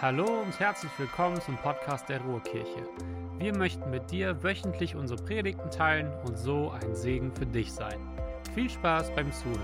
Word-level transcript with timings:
Hallo 0.00 0.42
und 0.42 0.60
herzlich 0.60 0.92
willkommen 0.96 1.40
zum 1.40 1.56
Podcast 1.56 2.08
der 2.08 2.20
Ruhrkirche. 2.20 2.88
Wir 3.38 3.52
möchten 3.56 3.90
mit 3.90 4.12
dir 4.12 4.44
wöchentlich 4.44 4.94
unsere 4.94 5.20
Predigten 5.20 5.72
teilen 5.72 6.12
und 6.24 6.38
so 6.38 6.70
ein 6.70 6.94
Segen 6.94 7.32
für 7.32 7.46
dich 7.46 7.72
sein. 7.72 7.98
Viel 8.54 8.70
Spaß 8.70 9.12
beim 9.16 9.32
Zuhören. 9.32 9.58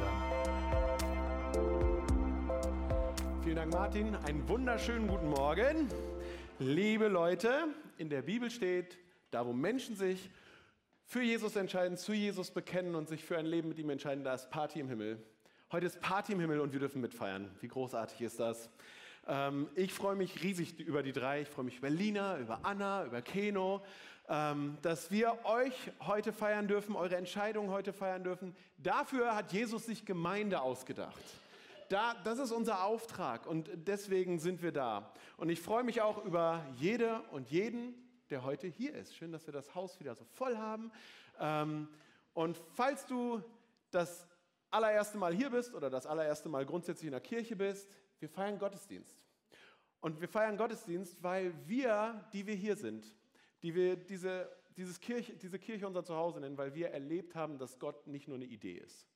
Vielen 3.45 3.55
Dank, 3.55 3.73
Martin. 3.73 4.17
Einen 4.27 4.49
wunderschönen 4.49 5.07
guten 5.07 5.29
Morgen. 5.29 5.89
Liebe 6.59 7.07
Leute, 7.07 7.69
in 7.99 8.09
der 8.09 8.23
Bibel 8.23 8.51
steht, 8.51 8.99
da 9.31 9.47
wo 9.47 9.53
Menschen 9.53 9.95
sich 9.95 10.31
für 11.07 11.23
Jesus 11.23 11.55
entscheiden, 11.55 11.97
zu 11.97 12.13
Jesus 12.13 12.51
bekennen 12.51 12.97
und 12.97 13.09
sich 13.09 13.25
für 13.25 13.39
ein 13.39 13.47
Leben 13.47 13.69
mit 13.69 13.79
ihm 13.79 13.89
entscheiden, 13.89 14.25
da 14.25 14.35
ist 14.35 14.51
Party 14.51 14.81
im 14.81 14.89
Himmel. 14.89 15.25
Heute 15.71 15.87
ist 15.87 16.01
Party 16.01 16.33
im 16.33 16.41
Himmel 16.41 16.59
und 16.59 16.73
wir 16.73 16.81
dürfen 16.81 17.01
mitfeiern. 17.01 17.53
Wie 17.61 17.69
großartig 17.69 18.21
ist 18.21 18.41
das? 18.41 18.69
Ähm, 19.27 19.69
ich 19.75 19.93
freue 19.93 20.17
mich 20.17 20.43
riesig 20.43 20.79
über 20.81 21.03
die 21.03 21.13
drei. 21.13 21.43
Ich 21.43 21.49
freue 21.49 21.65
mich 21.65 21.79
über 21.79 21.91
Lina, 21.91 22.39
über 22.39 22.61
Anna, 22.63 23.05
über 23.05 23.23
Keno, 23.23 23.83
ähm, 24.29 24.79
dass 24.83 25.11
wir 25.11 25.39
euch 25.45 25.75
heute 26.01 26.33
feiern 26.33 26.69
dürfen, 26.69 26.97
eure 26.97 27.17
Entscheidungen 27.17 27.71
heute 27.71 27.93
feiern 27.93 28.25
dürfen. 28.25 28.55
Dafür 28.79 29.35
hat 29.35 29.53
Jesus 29.53 29.87
sich 29.87 30.05
Gemeinde 30.05 30.61
ausgedacht. 30.61 31.23
Da, 31.89 32.15
das 32.25 32.39
ist 32.39 32.51
unser 32.51 32.85
Auftrag 32.85 33.47
und 33.47 33.69
deswegen 33.75 34.39
sind 34.39 34.63
wir 34.63 34.73
da. 34.73 35.13
Und 35.37 35.51
ich 35.51 35.61
freue 35.61 35.85
mich 35.85 36.01
auch 36.01 36.25
über 36.25 36.65
jede 36.77 37.21
und 37.31 37.51
jeden, 37.51 37.95
der 38.31 38.43
heute 38.43 38.67
hier 38.67 38.95
ist. 38.95 39.15
Schön, 39.15 39.33
dass 39.33 39.47
wir 39.47 39.53
das 39.53 39.75
Haus 39.75 40.01
wieder 40.01 40.15
so 40.15 40.25
voll 40.25 40.57
haben. 40.57 40.91
Ähm, 41.39 41.89
und 42.33 42.61
falls 42.75 43.07
du 43.07 43.43
das 43.91 44.27
allererste 44.71 45.19
Mal 45.19 45.35
hier 45.35 45.51
bist 45.51 45.75
oder 45.75 45.91
das 45.91 46.07
allererste 46.07 46.49
Mal 46.49 46.67
grundsätzlich 46.67 47.07
in 47.07 47.13
der 47.13 47.21
Kirche 47.21 47.55
bist, 47.55 47.89
wir 48.19 48.29
feiern 48.29 48.59
Gottesdienst. 48.59 49.24
Und 50.05 50.21
wir 50.21 50.29
feiern 50.29 50.59
Gottesdienst, 50.59 51.23
weil 51.23 51.55
wir, 51.67 52.23
die 52.35 52.47
wir 52.47 52.55
hier 52.55 52.77
sind, 52.77 53.07
die 53.63 53.75
wir 53.75 53.97
diese, 53.97 54.55
dieses 54.77 55.01
Kirche, 55.01 55.33
diese 55.33 55.59
Kirche 55.59 55.87
unser 55.87 56.05
Zuhause 56.05 56.41
nennen, 56.41 56.59
weil 56.59 56.75
wir 56.75 56.91
erlebt 56.91 57.35
haben, 57.35 57.57
dass 57.57 57.79
Gott 57.79 58.07
nicht 58.07 58.29
nur 58.29 58.37
eine 58.37 58.45
Idee 58.45 58.75
ist, 58.75 59.07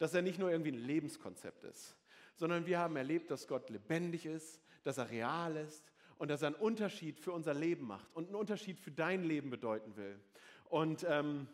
dass 0.00 0.14
er 0.14 0.22
nicht 0.22 0.40
nur 0.40 0.50
irgendwie 0.50 0.72
ein 0.72 0.84
Lebenskonzept 0.84 1.62
ist, 1.62 1.94
sondern 2.34 2.66
wir 2.66 2.80
haben 2.80 2.96
erlebt, 2.96 3.30
dass 3.30 3.46
Gott 3.46 3.70
lebendig 3.70 4.26
ist, 4.26 4.60
dass 4.82 4.98
er 4.98 5.10
real 5.10 5.54
ist 5.54 5.92
und 6.18 6.26
dass 6.28 6.42
er 6.42 6.48
einen 6.48 6.56
Unterschied 6.56 7.20
für 7.20 7.30
unser 7.30 7.54
Leben 7.54 7.86
macht 7.86 8.12
und 8.12 8.26
einen 8.26 8.34
Unterschied 8.34 8.80
für 8.80 8.90
dein 8.90 9.22
Leben 9.22 9.48
bedeuten 9.48 9.94
will. 9.94 10.18
Und 10.64 11.06
ähm, 11.08 11.46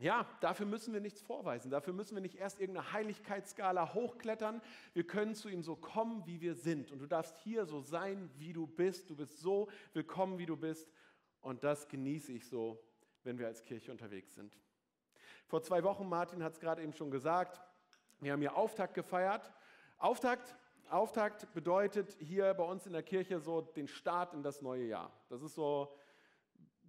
ja, 0.00 0.26
dafür 0.40 0.66
müssen 0.66 0.92
wir 0.92 1.00
nichts 1.00 1.22
vorweisen. 1.22 1.70
Dafür 1.70 1.92
müssen 1.92 2.16
wir 2.16 2.22
nicht 2.22 2.36
erst 2.36 2.60
irgendeine 2.60 2.92
Heiligkeitsskala 2.92 3.94
hochklettern. 3.94 4.60
Wir 4.92 5.06
können 5.06 5.34
zu 5.34 5.48
ihm 5.48 5.62
so 5.62 5.76
kommen, 5.76 6.26
wie 6.26 6.40
wir 6.40 6.54
sind. 6.54 6.90
Und 6.90 6.98
du 6.98 7.06
darfst 7.06 7.36
hier 7.38 7.64
so 7.64 7.80
sein, 7.80 8.28
wie 8.36 8.52
du 8.52 8.66
bist. 8.66 9.08
Du 9.08 9.16
bist 9.16 9.38
so 9.38 9.68
willkommen, 9.92 10.38
wie 10.38 10.46
du 10.46 10.56
bist. 10.56 10.92
Und 11.40 11.62
das 11.62 11.88
genieße 11.88 12.32
ich 12.32 12.48
so, 12.48 12.82
wenn 13.22 13.38
wir 13.38 13.46
als 13.46 13.62
Kirche 13.62 13.92
unterwegs 13.92 14.34
sind. 14.34 14.58
Vor 15.46 15.62
zwei 15.62 15.84
Wochen, 15.84 16.08
Martin 16.08 16.42
hat 16.42 16.54
es 16.54 16.60
gerade 16.60 16.82
eben 16.82 16.92
schon 16.92 17.10
gesagt, 17.10 17.60
wir 18.20 18.32
haben 18.32 18.40
hier 18.40 18.56
Auftakt 18.56 18.94
gefeiert. 18.94 19.52
Auftakt, 19.98 20.56
Auftakt 20.90 21.52
bedeutet 21.52 22.16
hier 22.18 22.52
bei 22.54 22.64
uns 22.64 22.86
in 22.86 22.92
der 22.92 23.02
Kirche 23.02 23.38
so 23.38 23.60
den 23.60 23.86
Start 23.86 24.34
in 24.34 24.42
das 24.42 24.60
neue 24.60 24.86
Jahr. 24.86 25.12
Das 25.28 25.42
ist 25.42 25.54
so 25.54 25.94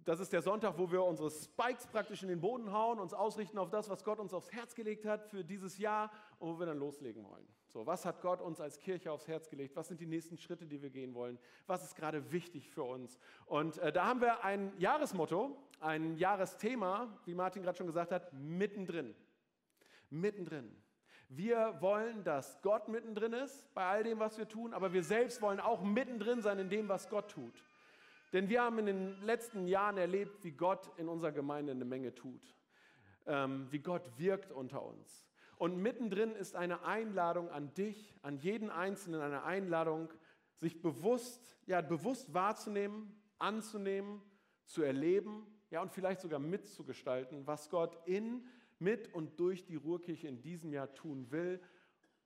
das 0.06 0.20
ist 0.20 0.32
der 0.32 0.40
Sonntag, 0.40 0.78
wo 0.78 0.90
wir 0.90 1.02
unsere 1.02 1.30
Spikes 1.30 1.88
praktisch 1.88 2.22
in 2.22 2.28
den 2.28 2.40
Boden 2.40 2.72
hauen, 2.72 3.00
uns 3.00 3.12
ausrichten 3.12 3.58
auf 3.58 3.70
das, 3.70 3.90
was 3.90 4.04
Gott 4.04 4.20
uns 4.20 4.32
aufs 4.32 4.52
Herz 4.52 4.76
gelegt 4.76 5.04
hat 5.04 5.24
für 5.24 5.42
dieses 5.42 5.78
Jahr 5.78 6.12
und 6.38 6.54
wo 6.54 6.58
wir 6.60 6.66
dann 6.66 6.78
loslegen 6.78 7.24
wollen. 7.24 7.44
So, 7.66 7.86
was 7.86 8.06
hat 8.06 8.22
Gott 8.22 8.40
uns 8.40 8.60
als 8.60 8.78
Kirche 8.78 9.10
aufs 9.10 9.26
Herz 9.26 9.48
gelegt? 9.48 9.74
Was 9.74 9.88
sind 9.88 10.00
die 10.00 10.06
nächsten 10.06 10.38
Schritte, 10.38 10.64
die 10.64 10.80
wir 10.80 10.90
gehen 10.90 11.12
wollen? 11.12 11.40
Was 11.66 11.82
ist 11.82 11.96
gerade 11.96 12.30
wichtig 12.30 12.70
für 12.70 12.84
uns? 12.84 13.18
Und 13.46 13.78
äh, 13.78 13.92
da 13.92 14.06
haben 14.06 14.20
wir 14.20 14.44
ein 14.44 14.72
Jahresmotto, 14.78 15.56
ein 15.80 16.16
Jahresthema, 16.16 17.08
wie 17.24 17.34
Martin 17.34 17.64
gerade 17.64 17.76
schon 17.76 17.88
gesagt 17.88 18.12
hat, 18.12 18.32
mittendrin. 18.32 19.12
Mittendrin. 20.08 20.70
Wir 21.28 21.76
wollen, 21.80 22.22
dass 22.22 22.62
Gott 22.62 22.86
mittendrin 22.86 23.32
ist 23.32 23.74
bei 23.74 23.84
all 23.84 24.04
dem, 24.04 24.20
was 24.20 24.38
wir 24.38 24.46
tun, 24.46 24.72
aber 24.72 24.92
wir 24.92 25.02
selbst 25.02 25.42
wollen 25.42 25.58
auch 25.58 25.82
mittendrin 25.82 26.42
sein 26.42 26.60
in 26.60 26.70
dem, 26.70 26.88
was 26.88 27.08
Gott 27.08 27.28
tut. 27.28 27.64
Denn 28.32 28.48
wir 28.48 28.62
haben 28.62 28.78
in 28.78 28.86
den 28.86 29.22
letzten 29.22 29.66
Jahren 29.68 29.96
erlebt, 29.96 30.42
wie 30.44 30.52
Gott 30.52 30.90
in 30.96 31.08
unserer 31.08 31.32
Gemeinde 31.32 31.72
eine 31.72 31.84
Menge 31.84 32.14
tut, 32.14 32.54
ähm, 33.26 33.68
wie 33.70 33.78
Gott 33.78 34.18
wirkt 34.18 34.52
unter 34.52 34.84
uns. 34.84 35.26
Und 35.56 35.78
mittendrin 35.78 36.34
ist 36.34 36.54
eine 36.54 36.84
Einladung 36.84 37.48
an 37.50 37.72
dich, 37.74 38.14
an 38.22 38.38
jeden 38.38 38.70
Einzelnen, 38.70 39.22
eine 39.22 39.44
Einladung, 39.44 40.10
sich 40.54 40.82
bewusst, 40.82 41.56
ja, 41.66 41.80
bewusst 41.80 42.34
wahrzunehmen, 42.34 43.14
anzunehmen, 43.38 44.20
zu 44.66 44.82
erleben, 44.82 45.46
ja, 45.70 45.82
und 45.82 45.92
vielleicht 45.92 46.20
sogar 46.20 46.38
mitzugestalten, 46.38 47.46
was 47.46 47.70
Gott 47.70 47.98
in, 48.06 48.46
mit 48.78 49.12
und 49.14 49.40
durch 49.40 49.64
die 49.64 49.76
Ruhrkirche 49.76 50.28
in 50.28 50.42
diesem 50.42 50.72
Jahr 50.72 50.92
tun 50.94 51.30
will 51.30 51.60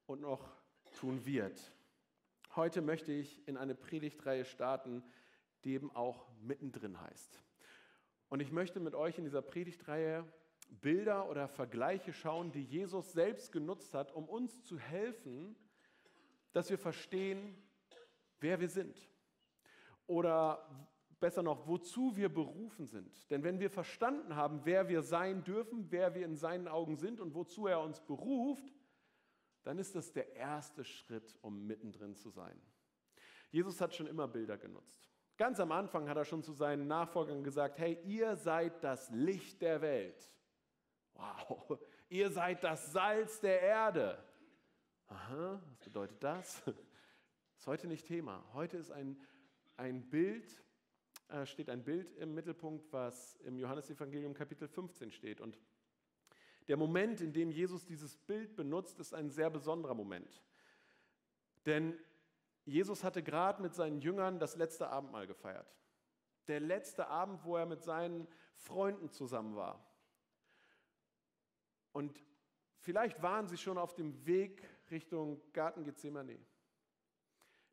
und 0.07 0.21
noch 0.21 0.51
tun 0.99 1.25
wird. 1.25 1.73
Heute 2.57 2.83
möchte 2.83 3.13
ich 3.13 3.47
in 3.47 3.57
eine 3.57 3.77
Predigtreihe 3.77 4.45
starten, 4.45 5.05
die 5.65 5.75
eben 5.75 5.95
auch 5.95 6.27
mittendrin 6.41 7.01
heißt. 7.01 7.43
Und 8.29 8.41
ich 8.41 8.53
möchte 8.53 8.81
mit 8.81 8.95
euch 8.95 9.19
in 9.19 9.25
dieser 9.25 9.43
Predigtreihe 9.43 10.25
Bilder 10.81 11.29
oder 11.29 11.49
Vergleiche 11.49 12.13
schauen, 12.13 12.53
die 12.53 12.63
Jesus 12.63 13.13
selbst 13.13 13.51
genutzt 13.53 13.93
hat, 13.93 14.13
um 14.13 14.29
uns 14.29 14.63
zu 14.63 14.79
helfen, 14.79 15.57
dass 16.53 16.71
wir 16.71 16.79
verstehen, 16.79 17.57
wer 18.39 18.61
wir 18.61 18.69
sind. 18.69 19.11
Oder 20.07 20.69
besser 21.19 21.43
noch, 21.43 21.67
wozu 21.67 22.17
wir 22.17 22.29
berufen 22.29 22.87
sind. 22.87 23.31
Denn 23.31 23.45
wenn 23.45 23.61
wir 23.61 23.71
verstanden 23.71 24.37
haben, 24.37 24.63
wer 24.65 24.89
wir 24.89 25.03
sein 25.03 25.45
dürfen, 25.45 25.91
wer 25.91 26.15
wir 26.15 26.25
in 26.25 26.37
seinen 26.37 26.67
Augen 26.67 26.97
sind 26.97 27.21
und 27.21 27.35
wozu 27.35 27.67
er 27.67 27.81
uns 27.81 28.01
beruft, 28.01 28.73
dann 29.63 29.79
ist 29.79 29.95
das 29.95 30.13
der 30.13 30.35
erste 30.35 30.85
Schritt, 30.85 31.37
um 31.43 31.67
mittendrin 31.67 32.15
zu 32.17 32.31
sein. 32.31 32.61
Jesus 33.51 33.81
hat 33.81 33.95
schon 33.95 34.07
immer 34.07 34.27
Bilder 34.27 34.57
genutzt. 34.57 35.10
Ganz 35.41 35.59
am 35.59 35.73
Anfang 35.73 36.07
hat 36.07 36.19
er 36.19 36.27
schon 36.27 36.43
zu 36.43 36.53
seinen 36.53 36.87
Nachfolgern 36.87 37.43
gesagt, 37.43 37.79
hey, 37.79 37.99
ihr 38.05 38.37
seid 38.37 38.85
das 38.85 39.09
Licht 39.09 39.63
der 39.63 39.81
Welt. 39.81 40.31
Wow, 41.15 41.81
ihr 42.11 42.31
seid 42.31 42.63
das 42.63 42.93
Salz 42.93 43.41
der 43.41 43.63
Erde. 43.63 44.23
Aha, 45.07 45.59
was 45.67 45.79
bedeutet 45.79 46.23
das? 46.23 46.63
Ist 47.57 47.67
heute 47.67 47.89
nicht 47.89 48.07
Thema. 48.07 48.45
Heute 48.53 48.77
ist 48.77 48.91
ein, 48.91 49.19
ein 49.79 50.11
Bild, 50.11 50.63
äh, 51.29 51.47
steht 51.47 51.71
ein 51.71 51.85
Bild 51.85 52.13
im 52.19 52.35
Mittelpunkt, 52.35 52.93
was 52.93 53.37
im 53.37 53.59
Johannesevangelium 53.59 54.35
Kapitel 54.35 54.69
15 54.69 55.11
steht. 55.11 55.41
Und 55.41 55.59
der 56.69 56.77
Moment, 56.77 57.23
in 57.23 57.33
dem 57.33 57.51
Jesus 57.51 57.87
dieses 57.87 58.19
Bild 58.19 58.57
benutzt, 58.57 59.01
ist 59.01 59.15
ein 59.15 59.31
sehr 59.31 59.49
besonderer 59.49 59.95
Moment. 59.95 60.43
Denn 61.65 61.99
Jesus 62.71 63.03
hatte 63.03 63.23
gerade 63.23 63.61
mit 63.61 63.75
seinen 63.75 63.99
Jüngern 63.99 64.39
das 64.39 64.55
letzte 64.55 64.91
Abendmahl 64.91 65.27
gefeiert. 65.27 65.75
Der 66.47 66.61
letzte 66.61 67.09
Abend, 67.09 67.45
wo 67.45 67.57
er 67.57 67.67
mit 67.67 67.83
seinen 67.83 68.29
Freunden 68.55 69.11
zusammen 69.11 69.57
war. 69.57 69.85
Und 71.93 72.25
vielleicht 72.79 73.23
waren 73.23 73.49
sie 73.49 73.57
schon 73.57 73.77
auf 73.77 73.95
dem 73.95 74.25
Weg 74.25 74.63
Richtung 74.91 75.41
Garten 75.53 75.83
Gethsemane. 75.83 76.39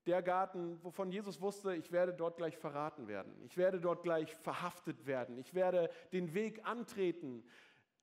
Der 0.07 0.23
Garten, 0.23 0.83
wovon 0.83 1.11
Jesus 1.11 1.41
wusste, 1.41 1.75
ich 1.75 1.91
werde 1.91 2.13
dort 2.13 2.37
gleich 2.37 2.57
verraten 2.57 3.07
werden. 3.07 3.39
Ich 3.43 3.55
werde 3.55 3.79
dort 3.79 4.01
gleich 4.01 4.33
verhaftet 4.35 5.05
werden. 5.05 5.37
Ich 5.37 5.53
werde 5.53 5.91
den 6.11 6.33
Weg 6.33 6.65
antreten. 6.65 7.43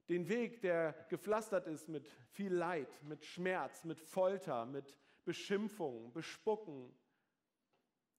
Den 0.08 0.28
Weg, 0.28 0.60
der 0.60 0.92
gepflastert 1.08 1.66
ist 1.66 1.88
mit 1.88 2.06
viel 2.28 2.54
Leid, 2.54 3.02
mit 3.02 3.24
Schmerz, 3.24 3.84
mit 3.84 3.98
Folter, 3.98 4.66
mit 4.66 4.96
Beschimpfung, 5.24 6.12
Bespucken. 6.12 6.94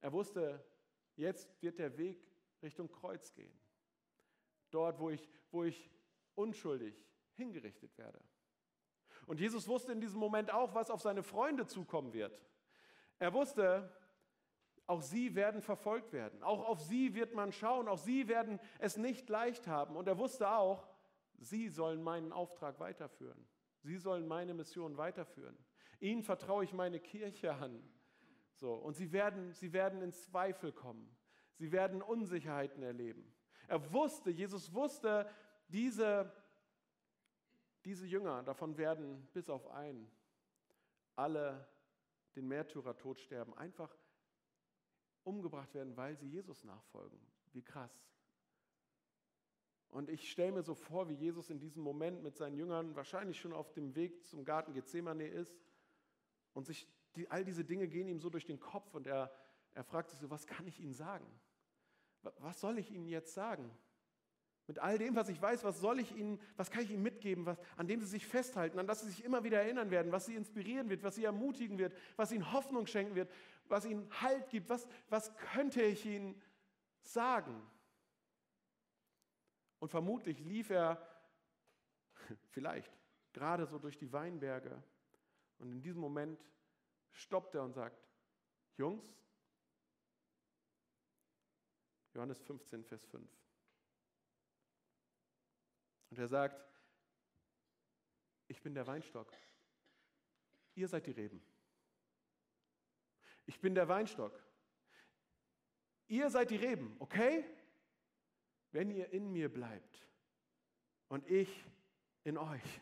Er 0.02 0.12
wusste, 0.12 0.64
jetzt 1.16 1.50
wird 1.62 1.80
der 1.80 1.98
Weg 1.98 2.26
Richtung 2.62 2.92
Kreuz 2.92 3.34
gehen. 3.34 3.58
Dort, 4.72 5.00
wo 5.00 5.10
ich, 5.10 5.30
wo 5.52 5.64
ich 5.64 5.90
unschuldig 6.36 6.96
hingerichtet 7.34 7.98
werde. 7.98 8.20
Und 9.26 9.40
Jesus 9.40 9.68
wusste 9.68 9.92
in 9.92 10.02
diesem 10.02 10.20
Moment 10.20 10.52
auch, 10.52 10.74
was 10.74 10.90
auf 10.90 11.02
seine 11.02 11.24
Freunde 11.24 11.66
zukommen 11.66 12.14
wird. 12.14 12.40
Er 13.18 13.34
wusste, 13.34 13.90
auch 14.88 15.02
sie 15.02 15.34
werden 15.36 15.62
verfolgt 15.62 16.14
werden. 16.14 16.44
Auch 16.44 16.68
auf 16.68 16.82
sie 16.82 17.16
wird 17.16 17.34
man 17.34 17.52
schauen. 17.52 17.88
Auch 17.88 17.98
sie 17.98 18.28
werden 18.28 18.60
es 18.80 18.98
nicht 18.98 19.30
leicht 19.30 19.68
haben. 19.68 19.96
Und 19.96 20.08
er 20.08 20.18
wusste 20.18 20.50
auch, 20.50 20.88
sie 21.40 21.70
sollen 21.70 22.04
meinen 22.04 22.32
Auftrag 22.32 22.80
weiterführen. 22.80 23.48
Sie 23.82 23.98
sollen 23.98 24.28
meine 24.28 24.54
Mission 24.54 24.98
weiterführen. 24.98 25.58
Ihnen 26.00 26.24
vertraue 26.24 26.64
ich 26.64 26.74
meine 26.74 27.00
Kirche 27.00 27.54
an. 27.54 27.82
So, 28.54 28.74
und 28.74 28.96
sie 28.96 29.12
werden, 29.12 29.52
sie 29.54 29.74
werden 29.74 30.02
in 30.02 30.14
Zweifel 30.14 30.72
kommen. 30.72 31.10
Sie 31.56 31.72
werden 31.72 32.02
Unsicherheiten 32.02 32.84
erleben. 32.84 33.34
Er 33.68 33.92
wusste, 33.94 34.30
Jesus 34.30 34.74
wusste, 34.74 35.30
diese, 35.70 36.32
diese 37.84 38.06
Jünger, 38.06 38.44
davon 38.44 38.78
werden 38.78 39.28
bis 39.34 39.50
auf 39.50 39.68
einen 39.68 40.10
alle 41.16 41.68
den 42.36 42.48
Märtyrertod 42.48 43.20
sterben. 43.20 43.54
Einfach 43.54 43.96
umgebracht 45.24 45.74
werden, 45.74 45.96
weil 45.96 46.16
sie 46.18 46.28
Jesus 46.28 46.64
nachfolgen. 46.64 47.20
Wie 47.54 47.64
krass. 47.64 48.06
Und 49.90 50.10
ich 50.10 50.30
stelle 50.30 50.52
mir 50.52 50.64
so 50.64 50.76
vor, 50.76 51.08
wie 51.08 51.14
Jesus 51.14 51.50
in 51.50 51.60
diesem 51.60 51.82
Moment 51.82 52.22
mit 52.22 52.36
seinen 52.36 52.58
Jüngern 52.58 52.96
wahrscheinlich 52.96 53.40
schon 53.40 53.54
auf 53.54 53.72
dem 53.72 53.96
Weg 53.96 54.26
zum 54.26 54.44
Garten 54.44 54.74
Gethsemane 54.74 55.26
ist 55.26 55.58
und 56.56 56.66
sich 56.66 56.88
die, 57.16 57.30
all 57.30 57.46
diese 57.46 57.64
Dinge 57.64 57.88
gehen 57.88 58.08
ihm 58.08 58.20
so 58.20 58.30
durch 58.30 58.46
den 58.46 58.60
Kopf 58.60 58.96
und 58.96 59.06
er, 59.06 59.32
er 59.74 59.84
fragt 59.84 60.10
sich 60.10 60.20
so, 60.20 60.30
was 60.32 60.48
kann 60.48 60.66
ich 60.66 60.80
Ihnen 60.80 60.94
sagen? 60.94 61.28
Was 62.40 62.60
soll 62.60 62.80
ich 62.80 62.92
Ihnen 62.92 63.08
jetzt 63.08 63.34
sagen? 63.34 63.70
Mit 64.68 64.80
all 64.80 64.98
dem, 64.98 65.16
was 65.16 65.30
ich 65.30 65.40
weiß, 65.40 65.64
was 65.64 65.80
soll 65.80 66.00
ich 66.00 66.16
Ihnen, 66.16 66.42
was 66.56 66.72
kann 66.72 66.84
ich 66.84 66.90
Ihnen 66.90 67.04
mitgeben, 67.04 67.46
was, 67.46 67.60
an 67.78 67.88
dem 67.88 68.00
Sie 68.00 68.08
sich 68.08 68.26
festhalten, 68.26 68.80
an 68.80 68.88
das 68.88 69.02
Sie 69.02 69.10
sich 69.10 69.24
immer 69.24 69.44
wieder 69.44 69.62
erinnern 69.62 69.92
werden, 69.92 70.12
was 70.12 70.26
Sie 70.26 70.36
inspirieren 70.36 70.90
wird, 70.90 71.04
was 71.04 71.16
Sie 71.16 71.26
ermutigen 71.26 71.78
wird, 71.78 71.94
was 72.16 72.32
Ihnen 72.32 72.52
Hoffnung 72.52 72.88
schenken 72.88 73.14
wird, 73.16 73.32
was 73.68 73.86
Ihnen 73.86 74.10
Halt 74.22 74.50
gibt, 74.50 74.70
was, 74.70 74.88
was 75.10 75.36
könnte 75.36 75.84
ich 75.84 76.06
Ihnen 76.06 76.42
sagen? 77.02 77.62
Und 79.80 79.90
vermutlich 79.90 80.40
lief 80.40 80.72
er 80.72 81.06
vielleicht 82.50 82.92
gerade 83.34 83.68
so 83.68 83.78
durch 83.78 83.98
die 83.98 84.12
Weinberge 84.12 84.82
und 85.60 85.72
in 85.72 85.82
diesem 85.82 86.02
Moment 86.02 86.46
stoppt 87.12 87.56
er 87.56 87.64
und 87.64 87.74
sagt, 87.74 88.06
Jungs, 88.78 89.16
Johannes 92.14 92.42
15, 92.42 92.84
Vers 92.84 93.06
5. 93.06 93.30
Und 96.12 96.20
er 96.20 96.28
sagt, 96.28 96.66
ich 98.48 98.62
bin 98.62 98.74
der 98.74 98.88
Weinstock, 98.88 99.32
ihr 100.76 100.88
seid 100.88 101.08
die 101.08 101.12
Reben. 101.12 101.42
Ich 103.46 103.60
bin 103.60 103.76
der 103.76 103.88
Weinstock, 103.88 104.42
ihr 106.08 106.30
seid 106.30 106.52
die 106.52 106.56
Reben, 106.56 106.96
okay? 107.00 107.44
Wenn 108.72 108.92
ihr 108.92 109.10
in 109.12 109.32
mir 109.32 109.52
bleibt 109.52 110.08
und 111.10 111.30
ich 111.30 111.66
in 112.24 112.38
euch, 112.38 112.82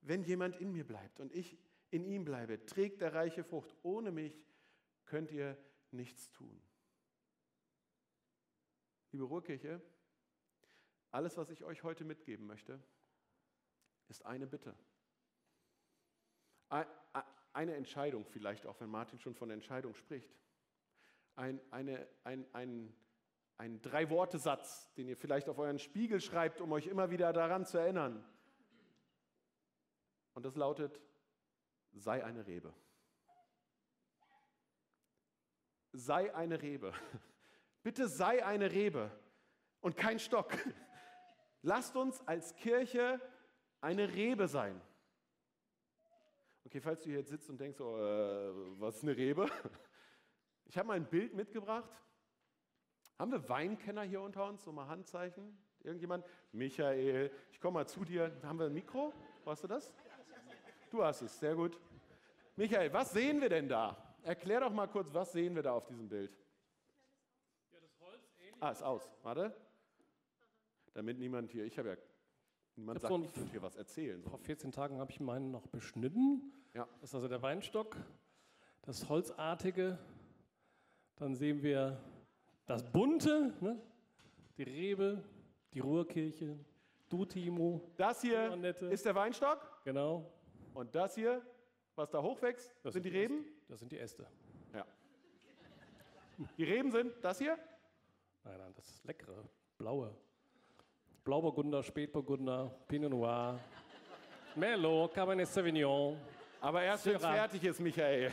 wenn 0.00 0.24
jemand 0.24 0.56
in 0.56 0.72
mir 0.72 0.86
bleibt 0.86 1.20
und 1.20 1.32
ich 1.32 1.56
in 1.92 2.04
ihm 2.06 2.24
bleibe, 2.24 2.64
trägt 2.64 3.02
der 3.02 3.14
reiche 3.14 3.44
Frucht. 3.44 3.76
Ohne 3.82 4.10
mich 4.10 4.42
könnt 5.04 5.30
ihr 5.30 5.56
nichts 5.90 6.30
tun. 6.32 6.60
Liebe 9.12 9.24
Ruhrkirche, 9.24 9.80
alles, 11.10 11.36
was 11.36 11.50
ich 11.50 11.64
euch 11.64 11.82
heute 11.82 12.04
mitgeben 12.04 12.46
möchte, 12.46 12.82
ist 14.08 14.24
eine 14.24 14.46
Bitte. 14.46 14.74
Eine 17.52 17.74
Entscheidung 17.74 18.24
vielleicht, 18.24 18.66
auch 18.66 18.80
wenn 18.80 18.88
Martin 18.88 19.18
schon 19.18 19.34
von 19.34 19.50
Entscheidung 19.50 19.94
spricht. 19.94 20.34
Ein, 21.36 21.60
eine, 21.70 22.08
ein, 22.24 22.46
ein, 22.54 22.96
ein 23.58 23.82
Drei-Worte-Satz, 23.82 24.94
den 24.94 25.08
ihr 25.08 25.16
vielleicht 25.18 25.50
auf 25.50 25.58
euren 25.58 25.78
Spiegel 25.78 26.22
schreibt, 26.22 26.62
um 26.62 26.72
euch 26.72 26.86
immer 26.86 27.10
wieder 27.10 27.34
daran 27.34 27.66
zu 27.66 27.76
erinnern. 27.76 28.24
Und 30.32 30.46
das 30.46 30.56
lautet, 30.56 31.02
sei 31.92 32.24
eine 32.24 32.46
Rebe. 32.46 32.72
Sei 35.92 36.34
eine 36.34 36.60
Rebe. 36.60 36.92
Bitte 37.82 38.08
sei 38.08 38.44
eine 38.44 38.70
Rebe 38.72 39.10
und 39.80 39.96
kein 39.96 40.18
Stock. 40.18 40.52
Lasst 41.62 41.96
uns 41.96 42.26
als 42.26 42.54
Kirche 42.56 43.20
eine 43.80 44.12
Rebe 44.14 44.48
sein. 44.48 44.80
Okay, 46.64 46.80
falls 46.80 47.02
du 47.02 47.10
hier 47.10 47.18
jetzt 47.18 47.30
sitzt 47.30 47.50
und 47.50 47.60
denkst, 47.60 47.80
oh, 47.80 47.98
äh, 47.98 48.80
was 48.80 48.96
ist 48.96 49.02
eine 49.02 49.16
Rebe? 49.16 49.46
Ich 50.64 50.78
habe 50.78 50.88
mal 50.88 50.94
ein 50.94 51.04
Bild 51.06 51.34
mitgebracht. 51.34 51.90
Haben 53.18 53.32
wir 53.32 53.46
Weinkenner 53.46 54.04
hier 54.04 54.22
unter 54.22 54.46
uns? 54.46 54.64
So 54.64 54.72
mal 54.72 54.88
Handzeichen. 54.88 55.58
Irgendjemand? 55.80 56.24
Michael, 56.50 57.30
ich 57.50 57.60
komme 57.60 57.74
mal 57.74 57.86
zu 57.86 58.06
dir. 58.06 58.34
Haben 58.42 58.58
wir 58.58 58.66
ein 58.66 58.72
Mikro? 58.72 59.12
Hast 59.44 59.64
du 59.64 59.68
das? 59.68 59.92
Du 60.92 61.02
hast 61.02 61.22
es, 61.22 61.40
sehr 61.40 61.56
gut. 61.56 61.76
Michael, 62.54 62.92
was 62.92 63.12
sehen 63.12 63.40
wir 63.40 63.48
denn 63.48 63.68
da? 63.68 63.96
Erklär 64.22 64.60
doch 64.60 64.72
mal 64.72 64.86
kurz, 64.86 65.12
was 65.12 65.32
sehen 65.32 65.56
wir 65.56 65.62
da 65.62 65.72
auf 65.72 65.86
diesem 65.86 66.08
Bild? 66.08 66.30
Ja, 67.72 67.80
das 67.80 67.98
Holz 68.00 68.20
ähnlich. 68.38 68.62
Ah, 68.62 68.70
ist 68.70 68.82
aus. 68.82 69.10
Warte 69.24 69.52
damit 70.94 71.18
niemand 71.18 71.50
hier, 71.50 71.64
ich 71.64 71.78
habe 71.78 71.90
ja, 71.90 71.96
niemand 72.76 73.00
sagt, 73.00 73.12
so 73.12 73.22
ich 73.22 73.32
könnte 73.32 73.50
hier 73.50 73.62
was 73.62 73.76
erzählen. 73.76 74.22
Vor 74.22 74.38
14 74.38 74.72
Tagen 74.72 74.98
habe 74.98 75.10
ich 75.10 75.20
meinen 75.20 75.50
noch 75.50 75.66
beschnitten. 75.66 76.52
Ja. 76.74 76.88
Das 77.00 77.10
ist 77.10 77.14
also 77.14 77.28
der 77.28 77.42
Weinstock, 77.42 77.96
das 78.82 79.08
Holzartige. 79.08 79.98
Dann 81.16 81.34
sehen 81.34 81.62
wir 81.62 82.00
das 82.66 82.82
Bunte, 82.90 83.54
ne? 83.60 83.80
die 84.56 84.62
Rebe, 84.62 85.22
die 85.72 85.80
Ruhrkirche, 85.80 86.58
du 87.08 87.24
Timo. 87.24 87.92
Das 87.96 88.22
hier 88.22 88.52
ist 88.90 89.04
der 89.04 89.14
Weinstock. 89.14 89.82
Genau. 89.84 90.30
Und 90.74 90.94
das 90.94 91.14
hier, 91.14 91.42
was 91.94 92.10
da 92.10 92.22
hochwächst, 92.22 92.74
das 92.82 92.94
sind 92.94 93.04
die 93.04 93.10
Reben? 93.10 93.44
Das 93.68 93.80
sind 93.80 93.92
die 93.92 93.98
Äste. 93.98 94.26
Ja. 94.74 94.86
Die 96.56 96.64
Reben 96.64 96.90
sind 96.90 97.12
das 97.22 97.38
hier? 97.38 97.58
Nein, 98.44 98.58
nein, 98.58 98.72
das 98.74 98.88
ist 98.88 99.04
leckere, 99.04 99.44
blaue. 99.78 100.14
Blauburgunder, 101.24 101.82
Spätburgunder, 101.82 102.74
Pinot 102.88 103.10
Noir, 103.10 103.60
Merlot, 104.56 105.14
Cabernet 105.14 105.46
Sauvignon. 105.46 106.18
Aber 106.60 106.82
erst 106.82 107.06
wenn 107.06 107.16
es 107.16 107.22
fertig 107.22 107.64
ist, 107.64 107.80
Michael. 107.80 108.32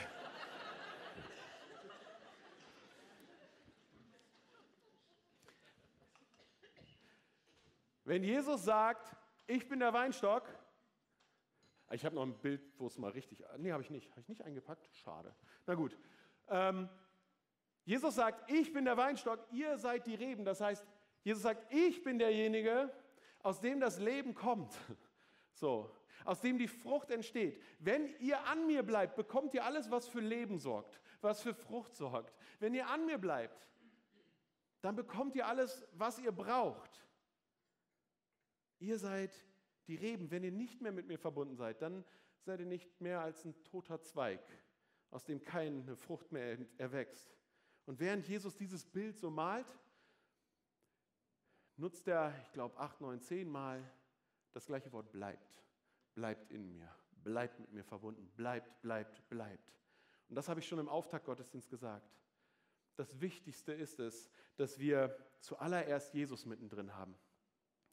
Wenn 8.05 8.23
Jesus 8.23 8.63
sagt, 8.63 9.15
ich 9.45 9.69
bin 9.69 9.79
der 9.79 9.93
Weinstock, 9.93 10.47
ich 11.91 12.05
habe 12.05 12.15
noch 12.15 12.23
ein 12.23 12.37
Bild, 12.37 12.61
wo 12.77 12.87
es 12.87 12.97
mal 12.97 13.11
richtig, 13.11 13.43
nee, 13.57 13.71
habe 13.71 13.81
ich 13.81 13.89
nicht, 13.89 14.09
habe 14.11 14.21
ich 14.21 14.27
nicht 14.27 14.43
eingepackt, 14.43 14.89
schade. 14.93 15.33
Na 15.65 15.75
gut. 15.75 15.97
Ähm, 16.47 16.89
Jesus 17.85 18.15
sagt, 18.15 18.51
ich 18.51 18.71
bin 18.71 18.85
der 18.85 18.97
Weinstock, 18.97 19.39
ihr 19.51 19.77
seid 19.77 20.05
die 20.05 20.15
Reben. 20.15 20.45
Das 20.45 20.61
heißt, 20.61 20.85
Jesus 21.23 21.43
sagt, 21.43 21.73
ich 21.73 22.03
bin 22.03 22.19
derjenige, 22.19 22.91
aus 23.41 23.59
dem 23.59 23.79
das 23.79 23.99
Leben 23.99 24.33
kommt. 24.33 24.73
So, 25.51 25.93
aus 26.23 26.39
dem 26.39 26.57
die 26.57 26.69
Frucht 26.69 27.11
entsteht. 27.11 27.61
Wenn 27.79 28.15
ihr 28.19 28.45
an 28.45 28.65
mir 28.65 28.81
bleibt, 28.81 29.17
bekommt 29.17 29.53
ihr 29.53 29.65
alles, 29.65 29.91
was 29.91 30.07
für 30.07 30.21
Leben 30.21 30.57
sorgt, 30.57 31.01
was 31.19 31.41
für 31.41 31.53
Frucht 31.53 31.95
sorgt. 31.95 32.33
Wenn 32.59 32.73
ihr 32.73 32.87
an 32.87 33.05
mir 33.05 33.17
bleibt, 33.17 33.67
dann 34.81 34.95
bekommt 34.95 35.35
ihr 35.35 35.47
alles, 35.47 35.85
was 35.91 36.17
ihr 36.17 36.31
braucht. 36.31 37.05
Ihr 38.79 38.97
seid 38.97 39.33
die 39.89 39.95
Reben. 39.95 40.31
Wenn 40.31 40.43
ihr 40.43 40.51
nicht 40.51 40.81
mehr 40.81 40.91
mit 40.91 41.07
mir 41.07 41.17
verbunden 41.17 41.55
seid, 41.55 41.81
dann 41.81 42.05
seid 42.41 42.59
ihr 42.59 42.65
nicht 42.65 43.01
mehr 43.01 43.21
als 43.21 43.43
ein 43.43 43.61
toter 43.65 44.01
Zweig, 44.01 44.41
aus 45.09 45.25
dem 45.25 45.41
keine 45.41 45.95
Frucht 45.95 46.31
mehr 46.31 46.57
erwächst. 46.77 47.35
Und 47.85 47.99
während 47.99 48.27
Jesus 48.27 48.55
dieses 48.55 48.85
Bild 48.85 49.17
so 49.17 49.29
malt, 49.29 49.67
nutzt 51.75 52.07
er, 52.07 52.33
ich 52.43 52.51
glaube, 52.51 52.77
acht, 52.77 53.01
neun, 53.01 53.19
zehn 53.19 53.49
Mal 53.49 53.83
das 54.51 54.67
gleiche 54.67 54.91
Wort 54.93 55.11
bleibt. 55.11 55.63
Bleibt 56.13 56.51
in 56.51 56.67
mir, 56.67 56.93
bleibt 57.23 57.59
mit 57.59 57.71
mir 57.71 57.83
verbunden, 57.83 58.29
bleibt, 58.35 58.81
bleibt, 58.81 59.27
bleibt. 59.29 59.73
Und 60.27 60.35
das 60.35 60.47
habe 60.49 60.59
ich 60.59 60.67
schon 60.67 60.79
im 60.79 60.89
Auftakt 60.89 61.25
Gottesdienst 61.25 61.69
gesagt. 61.69 62.15
Das 62.95 63.19
Wichtigste 63.21 63.71
ist 63.71 63.99
es, 63.99 64.29
dass 64.57 64.77
wir 64.77 65.17
zuallererst 65.39 66.13
Jesus 66.13 66.45
mittendrin 66.45 66.93
haben. 66.93 67.15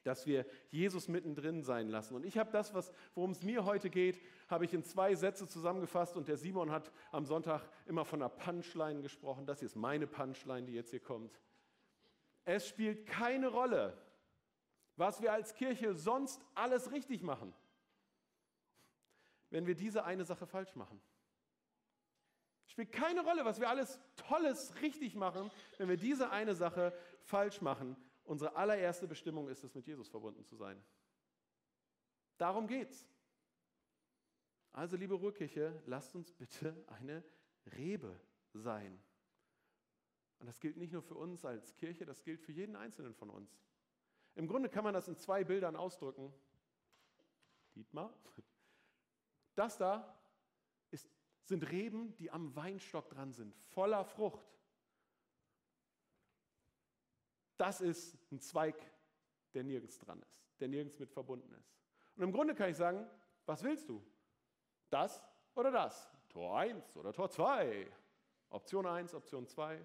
Dass 0.06 0.24
wir 0.24 0.46
Jesus 0.70 1.08
mittendrin 1.08 1.62
sein 1.62 1.88
lassen. 1.88 2.14
Und 2.14 2.24
ich 2.24 2.38
habe 2.38 2.52
das, 2.52 2.72
worum 3.14 3.32
es 3.32 3.42
mir 3.42 3.64
heute 3.64 3.90
geht, 3.90 4.20
habe 4.48 4.64
ich 4.64 4.72
in 4.72 4.84
zwei 4.84 5.14
Sätze 5.16 5.48
zusammengefasst. 5.48 6.16
Und 6.16 6.28
der 6.28 6.36
Simon 6.36 6.70
hat 6.70 6.92
am 7.10 7.26
Sonntag 7.26 7.68
immer 7.86 8.04
von 8.04 8.22
einer 8.22 8.28
Punchline 8.28 9.02
gesprochen. 9.02 9.46
Das 9.46 9.58
hier 9.58 9.66
ist 9.66 9.74
meine 9.74 10.06
Punchline, 10.06 10.66
die 10.66 10.74
jetzt 10.74 10.90
hier 10.90 11.00
kommt. 11.00 11.40
Es 12.44 12.68
spielt 12.68 13.06
keine 13.06 13.48
Rolle, 13.48 14.00
was 14.94 15.20
wir 15.20 15.32
als 15.32 15.54
Kirche 15.54 15.94
sonst 15.94 16.40
alles 16.54 16.92
richtig 16.92 17.22
machen, 17.22 17.52
wenn 19.50 19.66
wir 19.66 19.74
diese 19.74 20.04
eine 20.04 20.24
Sache 20.24 20.46
falsch 20.46 20.76
machen. 20.76 21.00
Es 22.66 22.72
spielt 22.72 22.92
keine 22.92 23.22
Rolle, 23.22 23.44
was 23.44 23.58
wir 23.58 23.68
alles 23.68 23.98
Tolles 24.16 24.80
richtig 24.80 25.16
machen, 25.16 25.50
wenn 25.78 25.88
wir 25.88 25.96
diese 25.96 26.30
eine 26.30 26.54
Sache 26.54 26.96
falsch 27.22 27.60
machen. 27.60 27.96
Unsere 28.26 28.56
allererste 28.56 29.06
Bestimmung 29.06 29.48
ist 29.48 29.62
es, 29.62 29.74
mit 29.74 29.86
Jesus 29.86 30.08
verbunden 30.08 30.44
zu 30.44 30.56
sein. 30.56 30.82
Darum 32.36 32.66
geht's. 32.66 33.08
Also, 34.72 34.96
liebe 34.96 35.14
Ruhrkirche, 35.14 35.80
lasst 35.86 36.14
uns 36.14 36.32
bitte 36.32 36.84
eine 36.88 37.24
Rebe 37.76 38.20
sein. 38.52 39.00
Und 40.38 40.46
das 40.46 40.60
gilt 40.60 40.76
nicht 40.76 40.92
nur 40.92 41.02
für 41.02 41.14
uns 41.14 41.44
als 41.44 41.74
Kirche, 41.76 42.04
das 42.04 42.24
gilt 42.24 42.42
für 42.42 42.52
jeden 42.52 42.76
Einzelnen 42.76 43.14
von 43.14 43.30
uns. 43.30 43.56
Im 44.34 44.48
Grunde 44.48 44.68
kann 44.68 44.84
man 44.84 44.92
das 44.92 45.08
in 45.08 45.16
zwei 45.16 45.44
Bildern 45.44 45.76
ausdrücken. 45.76 46.32
Dietmar, 47.74 48.12
das 49.54 49.78
da 49.78 50.20
ist, 50.90 51.08
sind 51.44 51.70
Reben, 51.70 52.14
die 52.16 52.30
am 52.30 52.54
Weinstock 52.56 53.08
dran 53.08 53.32
sind, 53.32 53.54
voller 53.70 54.04
Frucht. 54.04 54.55
Das 57.56 57.80
ist 57.80 58.16
ein 58.30 58.40
Zweig, 58.40 58.76
der 59.54 59.64
nirgends 59.64 59.98
dran 59.98 60.20
ist, 60.22 60.44
der 60.60 60.68
nirgends 60.68 60.98
mit 60.98 61.10
verbunden 61.10 61.52
ist. 61.54 61.74
Und 62.16 62.22
im 62.22 62.32
Grunde 62.32 62.54
kann 62.54 62.70
ich 62.70 62.76
sagen, 62.76 63.06
was 63.44 63.62
willst 63.62 63.88
du? 63.88 64.02
Das 64.90 65.22
oder 65.54 65.70
das? 65.70 66.10
Tor 66.28 66.58
1 66.58 66.96
oder 66.96 67.12
Tor 67.12 67.30
2? 67.30 67.90
Option 68.50 68.86
1, 68.86 69.14
Option 69.14 69.46
2. 69.46 69.84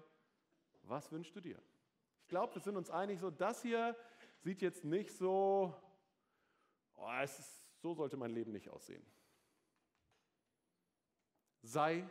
Was 0.82 1.10
wünschst 1.10 1.34
du 1.34 1.40
dir? 1.40 1.60
Ich 2.22 2.28
glaube, 2.28 2.54
wir 2.54 2.62
sind 2.62 2.76
uns 2.76 2.90
einig, 2.90 3.20
so 3.20 3.30
das 3.30 3.62
hier 3.62 3.96
sieht 4.40 4.62
jetzt 4.62 4.84
nicht 4.84 5.12
so, 5.12 5.74
oh, 6.96 7.22
ist, 7.22 7.64
so 7.80 7.94
sollte 7.94 8.16
mein 8.16 8.30
Leben 8.30 8.52
nicht 8.52 8.68
aussehen. 8.68 9.04
Sei 11.62 12.06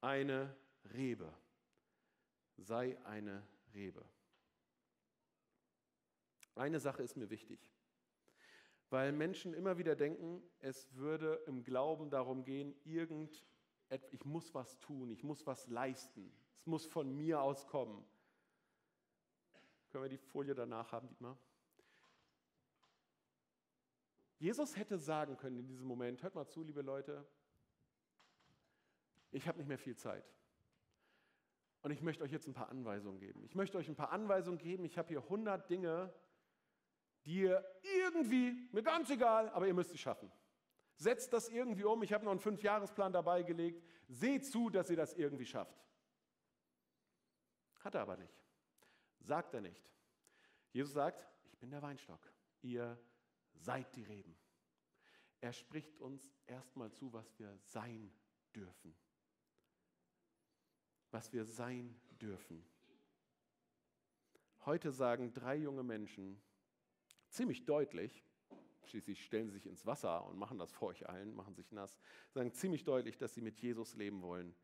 eine 0.00 0.54
Rebe. 0.92 1.32
Sei 2.56 2.98
eine 3.04 3.46
Rebe. 3.74 4.04
Eine 6.56 6.80
Sache 6.80 7.02
ist 7.02 7.16
mir 7.16 7.28
wichtig, 7.28 7.70
weil 8.88 9.12
Menschen 9.12 9.52
immer 9.52 9.76
wieder 9.76 9.94
denken, 9.94 10.42
es 10.58 10.92
würde 10.94 11.42
im 11.46 11.62
Glauben 11.62 12.08
darum 12.08 12.44
gehen, 12.44 12.74
irgend, 12.84 13.44
ich 14.10 14.24
muss 14.24 14.54
was 14.54 14.78
tun, 14.80 15.10
ich 15.10 15.22
muss 15.22 15.46
was 15.46 15.66
leisten, 15.68 16.32
es 16.56 16.66
muss 16.66 16.86
von 16.86 17.14
mir 17.14 17.42
aus 17.42 17.66
kommen. 17.66 18.04
Können 19.90 20.04
wir 20.04 20.08
die 20.08 20.16
Folie 20.16 20.54
danach 20.54 20.92
haben, 20.92 21.08
Dietmar? 21.08 21.38
Jesus 24.38 24.76
hätte 24.76 24.98
sagen 24.98 25.36
können 25.36 25.58
in 25.58 25.66
diesem 25.66 25.86
Moment, 25.86 26.22
hört 26.22 26.34
mal 26.34 26.46
zu, 26.46 26.62
liebe 26.62 26.82
Leute, 26.82 27.26
ich 29.30 29.46
habe 29.46 29.58
nicht 29.58 29.68
mehr 29.68 29.78
viel 29.78 29.96
Zeit. 29.96 30.24
Und 31.82 31.90
ich 31.90 32.00
möchte 32.00 32.24
euch 32.24 32.32
jetzt 32.32 32.48
ein 32.48 32.54
paar 32.54 32.70
Anweisungen 32.70 33.18
geben. 33.18 33.44
Ich 33.44 33.54
möchte 33.54 33.76
euch 33.78 33.88
ein 33.88 33.94
paar 33.94 34.10
Anweisungen 34.10 34.58
geben. 34.58 34.84
Ich 34.84 34.98
habe 34.98 35.08
hier 35.08 35.22
100 35.22 35.70
Dinge, 35.70 36.12
die 37.26 37.40
ihr 37.40 37.64
irgendwie, 37.82 38.68
mir 38.72 38.82
ganz 38.82 39.10
egal, 39.10 39.50
aber 39.50 39.66
ihr 39.66 39.74
müsst 39.74 39.90
sie 39.90 39.98
schaffen. 39.98 40.30
Setzt 40.94 41.32
das 41.32 41.48
irgendwie 41.48 41.84
um. 41.84 42.02
Ich 42.02 42.12
habe 42.12 42.24
noch 42.24 42.30
einen 42.30 42.40
Fünfjahresplan 42.40 43.12
dabei 43.12 43.42
gelegt. 43.42 43.84
Seht 44.08 44.46
zu, 44.46 44.70
dass 44.70 44.88
ihr 44.88 44.96
das 44.96 45.12
irgendwie 45.12 45.44
schafft. 45.44 45.76
Hat 47.80 47.94
er 47.94 48.02
aber 48.02 48.16
nicht. 48.16 48.34
Sagt 49.20 49.52
er 49.54 49.60
nicht. 49.60 49.90
Jesus 50.72 50.94
sagt, 50.94 51.26
ich 51.50 51.58
bin 51.58 51.70
der 51.70 51.82
Weinstock. 51.82 52.20
Ihr 52.62 52.98
seid 53.54 53.94
die 53.96 54.04
Reben. 54.04 54.36
Er 55.40 55.52
spricht 55.52 56.00
uns 56.00 56.30
erstmal 56.46 56.92
zu, 56.92 57.12
was 57.12 57.38
wir 57.38 57.56
sein 57.58 58.10
dürfen. 58.54 58.96
Was 61.10 61.32
wir 61.32 61.44
sein 61.44 62.00
dürfen. 62.20 62.64
Heute 64.64 64.90
sagen 64.90 65.32
drei 65.32 65.56
junge 65.56 65.82
Menschen, 65.82 66.40
ziemlich 67.28 67.64
deutlich, 67.64 68.24
schließlich 68.84 69.24
stellen 69.24 69.48
sie 69.48 69.54
sich 69.54 69.66
ins 69.66 69.86
Wasser 69.86 70.24
und 70.26 70.38
machen 70.38 70.58
das 70.58 70.72
vor 70.72 70.88
euch 70.88 71.08
allen, 71.08 71.34
machen 71.34 71.54
sich 71.54 71.72
nass, 71.72 71.98
sagen 72.30 72.52
ziemlich 72.52 72.84
deutlich, 72.84 73.18
dass 73.18 73.34
sie 73.34 73.40
mit 73.40 73.60
Jesus 73.60 73.94
leben 73.94 74.22
wollen. 74.22 74.54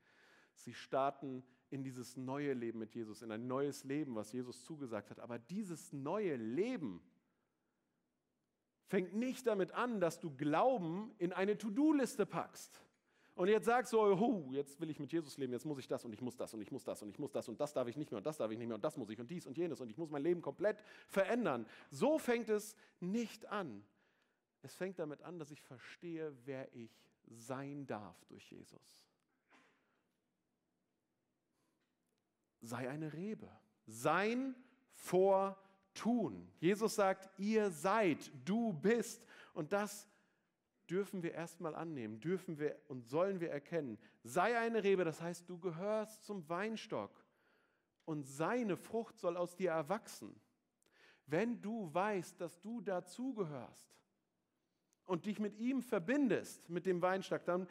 Sie 0.54 0.75
starten 0.75 1.42
in 1.71 1.83
dieses 1.83 2.16
neue 2.16 2.52
Leben 2.52 2.78
mit 2.78 2.95
Jesus, 2.95 3.23
in 3.23 3.33
ein 3.33 3.47
neues 3.47 3.85
Leben, 3.85 4.14
was 4.14 4.33
Jesus 4.33 4.62
zugesagt 4.64 5.11
hat. 5.11 5.21
Aber 5.21 5.38
dieses 5.38 5.92
neue 5.92 6.37
Leben 6.37 7.02
fängt 8.87 9.14
nicht 9.14 9.47
damit 9.47 9.73
an, 9.73 10.00
dass 10.00 10.21
du 10.21 10.31
Glauben 10.37 11.14
in 11.19 11.33
eine 11.33 11.57
To-Do-Liste 11.57 12.26
packst. 12.26 12.83
Und 13.42 13.49
jetzt 13.49 13.64
sagst 13.64 13.92
du, 13.92 13.99
oh, 13.99 14.52
jetzt 14.52 14.80
will 14.80 14.88
ich 14.88 15.00
mit 15.00 15.11
Jesus 15.11 15.37
leben, 15.37 15.52
jetzt 15.52 15.66
muss 15.66 15.76
ich 15.80 15.88
das 15.88 16.04
und 16.04 16.12
ich 16.12 16.20
muss 16.20 16.37
das 16.37 16.54
und 16.54 16.62
ich 16.62 16.70
muss 16.70 16.84
das 16.84 17.02
und 17.02 17.08
ich 17.08 17.18
muss 17.18 17.32
das 17.32 17.49
und 17.49 17.61
das 17.61 17.72
darf 17.72 17.88
ich 17.88 17.96
nicht 17.96 18.12
mehr 18.12 18.18
und 18.18 18.25
das 18.25 18.37
darf 18.37 18.49
ich 18.52 18.56
nicht 18.56 18.68
mehr 18.68 18.76
und 18.76 18.84
das 18.84 18.96
muss 18.96 19.11
ich 19.11 19.18
und 19.18 19.28
dies 19.28 19.49
und 19.49 19.58
jenes 19.58 19.80
und 19.80 19.90
ich 19.90 19.99
muss 19.99 20.11
mein 20.11 20.22
Leben 20.22 20.40
komplett 20.40 20.78
verändern. 21.08 21.66
So 21.90 22.18
fängt 22.18 22.49
es 22.49 22.76
nicht 23.00 23.46
an. 23.46 23.84
Es 24.62 24.76
fängt 24.76 25.00
damit 25.00 25.22
an, 25.22 25.40
dass 25.40 25.50
ich 25.50 25.61
verstehe, 25.61 26.32
wer 26.44 26.72
ich 26.72 26.96
sein 27.26 27.84
darf 27.84 28.16
durch 28.26 28.49
Jesus. 28.49 29.08
Sei 32.61 32.88
eine 32.88 33.12
Rebe. 33.12 33.50
Sein 33.87 34.54
vor 34.92 35.58
tun. 35.94 36.49
Jesus 36.61 36.94
sagt, 36.94 37.28
ihr 37.40 37.72
seid, 37.72 38.30
du 38.44 38.72
bist. 38.72 39.26
Und 39.52 39.72
das 39.72 40.06
dürfen 40.92 41.22
wir 41.22 41.32
erstmal 41.32 41.75
annehmen, 41.75 42.20
dürfen 42.20 42.58
wir 42.58 42.78
und 42.88 43.06
sollen 43.08 43.40
wir 43.40 43.50
erkennen. 43.50 43.99
Sei 44.25 44.58
eine 44.58 44.84
Rebe, 44.84 45.04
das 45.04 45.22
heißt, 45.22 45.49
du 45.49 45.58
gehörst 45.58 46.22
zum 46.22 46.46
Weinstock 46.50 47.11
und 48.04 48.25
seine 48.25 48.76
Frucht 48.76 49.18
soll 49.18 49.38
aus 49.38 49.56
dir 49.56 49.70
erwachsen. 49.70 50.38
Wenn 51.26 51.62
du 51.62 51.92
weißt, 51.94 52.38
dass 52.38 52.61
du 52.61 52.82
dazugehörst 52.82 53.96
und 55.06 55.25
dich 55.25 55.38
mit 55.38 55.56
ihm 55.56 55.80
verbindest, 55.80 56.68
mit 56.68 56.84
dem 56.84 57.00
Weinstock, 57.00 57.42
dann 57.46 57.66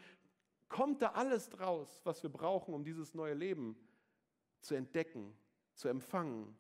kommt 0.68 1.04
da 1.04 1.12
alles 1.12 1.48
draus, 1.48 2.02
was 2.04 2.24
wir 2.24 2.32
brauchen, 2.32 2.74
um 2.74 2.84
dieses 2.84 3.14
neue 3.14 3.36
Leben 3.36 3.78
zu 4.62 4.74
entdecken, 4.74 5.38
zu 5.76 5.90
empfangen, 5.90 6.58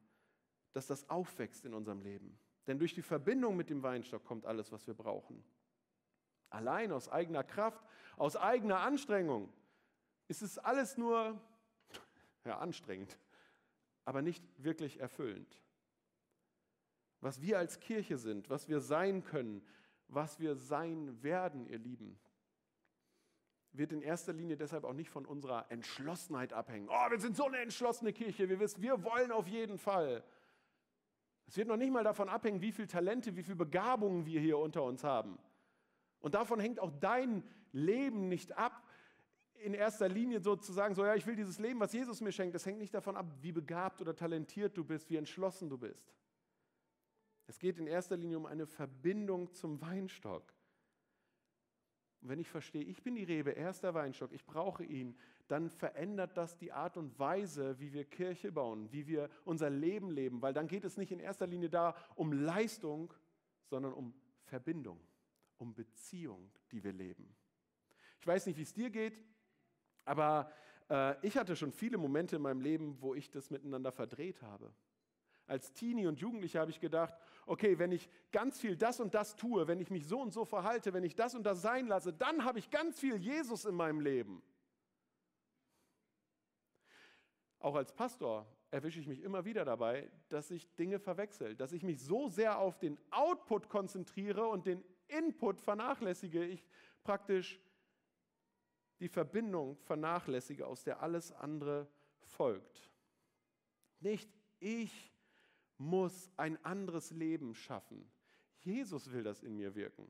dass 0.73 0.85
das 0.85 1.09
aufwächst 1.09 1.65
in 1.65 1.73
unserem 1.73 2.01
Leben. 2.01 2.37
Denn 2.67 2.77
durch 2.77 2.93
die 2.93 3.01
Verbindung 3.01 3.57
mit 3.57 3.71
dem 3.71 3.81
Weinstock 3.81 4.23
kommt 4.23 4.45
alles, 4.45 4.71
was 4.71 4.85
wir 4.85 4.93
brauchen. 4.93 5.43
Allein 6.51 6.91
aus 6.91 7.09
eigener 7.09 7.43
Kraft, 7.43 7.83
aus 8.17 8.35
eigener 8.35 8.81
Anstrengung 8.81 9.51
ist 10.27 10.41
es 10.41 10.59
alles 10.59 10.97
nur 10.97 11.39
ja, 12.45 12.59
anstrengend, 12.59 13.17
aber 14.05 14.21
nicht 14.21 14.43
wirklich 14.57 14.99
erfüllend. 14.99 15.59
Was 17.21 17.41
wir 17.41 17.57
als 17.57 17.79
Kirche 17.79 18.17
sind, 18.17 18.49
was 18.49 18.67
wir 18.67 18.81
sein 18.81 19.23
können, 19.23 19.65
was 20.07 20.39
wir 20.39 20.55
sein 20.55 21.23
werden, 21.23 21.65
ihr 21.67 21.79
Lieben, 21.79 22.19
wird 23.71 23.93
in 23.93 24.01
erster 24.01 24.33
Linie 24.33 24.57
deshalb 24.57 24.83
auch 24.83 24.93
nicht 24.93 25.09
von 25.09 25.25
unserer 25.25 25.71
Entschlossenheit 25.71 26.51
abhängen. 26.51 26.89
Oh, 26.89 27.09
wir 27.09 27.19
sind 27.19 27.37
so 27.37 27.45
eine 27.45 27.59
entschlossene 27.59 28.11
Kirche, 28.11 28.49
wir 28.49 28.59
wissen, 28.59 28.81
wir 28.81 29.03
wollen 29.03 29.31
auf 29.31 29.47
jeden 29.47 29.77
Fall. 29.77 30.23
Es 31.47 31.55
wird 31.55 31.69
noch 31.69 31.77
nicht 31.77 31.91
mal 31.91 32.03
davon 32.03 32.27
abhängen, 32.27 32.61
wie 32.61 32.73
viele 32.73 32.89
Talente, 32.89 33.35
wie 33.37 33.43
viele 33.43 33.55
Begabungen 33.55 34.25
wir 34.25 34.41
hier 34.41 34.57
unter 34.57 34.83
uns 34.83 35.03
haben. 35.05 35.37
Und 36.21 36.35
davon 36.35 36.59
hängt 36.59 36.79
auch 36.79 36.91
dein 36.99 37.43
Leben 37.73 38.29
nicht 38.29 38.57
ab, 38.57 38.87
in 39.61 39.73
erster 39.73 40.09
Linie 40.09 40.39
sozusagen, 40.39 40.95
so 40.95 41.05
ja, 41.05 41.15
ich 41.15 41.27
will 41.27 41.35
dieses 41.35 41.59
Leben, 41.59 41.79
was 41.79 41.93
Jesus 41.93 42.21
mir 42.21 42.31
schenkt, 42.31 42.55
das 42.55 42.65
hängt 42.65 42.79
nicht 42.79 42.93
davon 42.93 43.15
ab, 43.15 43.27
wie 43.41 43.51
begabt 43.51 44.01
oder 44.01 44.15
talentiert 44.15 44.75
du 44.75 44.83
bist, 44.83 45.09
wie 45.09 45.17
entschlossen 45.17 45.69
du 45.69 45.77
bist. 45.77 46.15
Es 47.47 47.59
geht 47.59 47.77
in 47.77 47.87
erster 47.87 48.17
Linie 48.17 48.37
um 48.37 48.45
eine 48.45 48.65
Verbindung 48.65 49.53
zum 49.53 49.81
Weinstock. 49.81 50.53
Und 52.21 52.29
wenn 52.29 52.39
ich 52.39 52.49
verstehe, 52.49 52.83
ich 52.83 53.03
bin 53.03 53.15
die 53.15 53.23
Rebe, 53.23 53.55
er 53.55 53.71
ist 53.71 53.83
der 53.83 53.93
Weinstock, 53.93 54.31
ich 54.31 54.45
brauche 54.45 54.83
ihn, 54.83 55.15
dann 55.47 55.69
verändert 55.69 56.37
das 56.37 56.57
die 56.57 56.71
Art 56.71 56.97
und 56.97 57.17
Weise, 57.19 57.79
wie 57.79 57.93
wir 57.93 58.05
Kirche 58.05 58.51
bauen, 58.51 58.91
wie 58.91 59.07
wir 59.07 59.29
unser 59.43 59.69
Leben 59.69 60.09
leben, 60.11 60.41
weil 60.41 60.53
dann 60.53 60.67
geht 60.67 60.85
es 60.85 60.97
nicht 60.97 61.11
in 61.11 61.19
erster 61.19 61.47
Linie 61.47 61.69
da 61.69 61.95
um 62.15 62.31
Leistung, 62.31 63.13
sondern 63.65 63.93
um 63.93 64.13
Verbindung 64.43 64.99
um 65.61 65.73
Beziehung, 65.75 66.51
die 66.71 66.83
wir 66.83 66.91
leben. 66.91 67.35
Ich 68.19 68.27
weiß 68.27 68.47
nicht, 68.47 68.57
wie 68.57 68.63
es 68.63 68.73
dir 68.73 68.89
geht, 68.89 69.17
aber 70.05 70.51
äh, 70.89 71.15
ich 71.25 71.37
hatte 71.37 71.55
schon 71.55 71.71
viele 71.71 71.97
Momente 71.97 72.35
in 72.35 72.41
meinem 72.41 72.61
Leben, 72.61 72.97
wo 72.99 73.13
ich 73.13 73.29
das 73.29 73.49
miteinander 73.51 73.91
verdreht 73.91 74.41
habe. 74.41 74.73
Als 75.47 75.73
Teenie 75.73 76.07
und 76.07 76.19
Jugendlicher 76.19 76.61
habe 76.61 76.71
ich 76.71 76.79
gedacht, 76.79 77.13
okay, 77.45 77.77
wenn 77.77 77.91
ich 77.91 78.09
ganz 78.31 78.59
viel 78.59 78.75
das 78.75 78.99
und 78.99 79.13
das 79.13 79.35
tue, 79.35 79.67
wenn 79.67 79.79
ich 79.79 79.91
mich 79.91 80.07
so 80.07 80.21
und 80.21 80.31
so 80.31 80.45
verhalte, 80.45 80.93
wenn 80.93 81.03
ich 81.03 81.15
das 81.15 81.35
und 81.35 81.43
das 81.43 81.61
sein 81.61 81.87
lasse, 81.87 82.13
dann 82.13 82.45
habe 82.45 82.59
ich 82.59 82.69
ganz 82.69 82.99
viel 82.99 83.17
Jesus 83.17 83.65
in 83.65 83.75
meinem 83.75 83.99
Leben. 83.99 84.41
Auch 87.59 87.75
als 87.75 87.93
Pastor 87.93 88.47
erwische 88.71 88.99
ich 88.99 89.07
mich 89.07 89.21
immer 89.21 89.45
wieder 89.45 89.65
dabei, 89.65 90.09
dass 90.29 90.49
ich 90.49 90.73
Dinge 90.75 90.99
verwechsel, 90.99 91.55
dass 91.55 91.73
ich 91.73 91.83
mich 91.83 92.01
so 92.01 92.29
sehr 92.29 92.57
auf 92.57 92.79
den 92.79 92.97
Output 93.11 93.69
konzentriere 93.69 94.47
und 94.47 94.65
den 94.65 94.83
Input 95.11 95.59
vernachlässige, 95.59 96.45
ich 96.45 96.65
praktisch 97.03 97.59
die 98.99 99.09
Verbindung 99.09 99.77
vernachlässige, 99.77 100.67
aus 100.67 100.83
der 100.83 101.01
alles 101.01 101.31
andere 101.31 101.89
folgt. 102.21 102.91
Nicht 103.99 104.29
ich 104.59 105.11
muss 105.77 106.29
ein 106.37 106.63
anderes 106.63 107.11
Leben 107.11 107.55
schaffen. 107.55 108.09
Jesus 108.59 109.11
will 109.11 109.23
das 109.23 109.41
in 109.41 109.55
mir 109.55 109.73
wirken. 109.73 110.07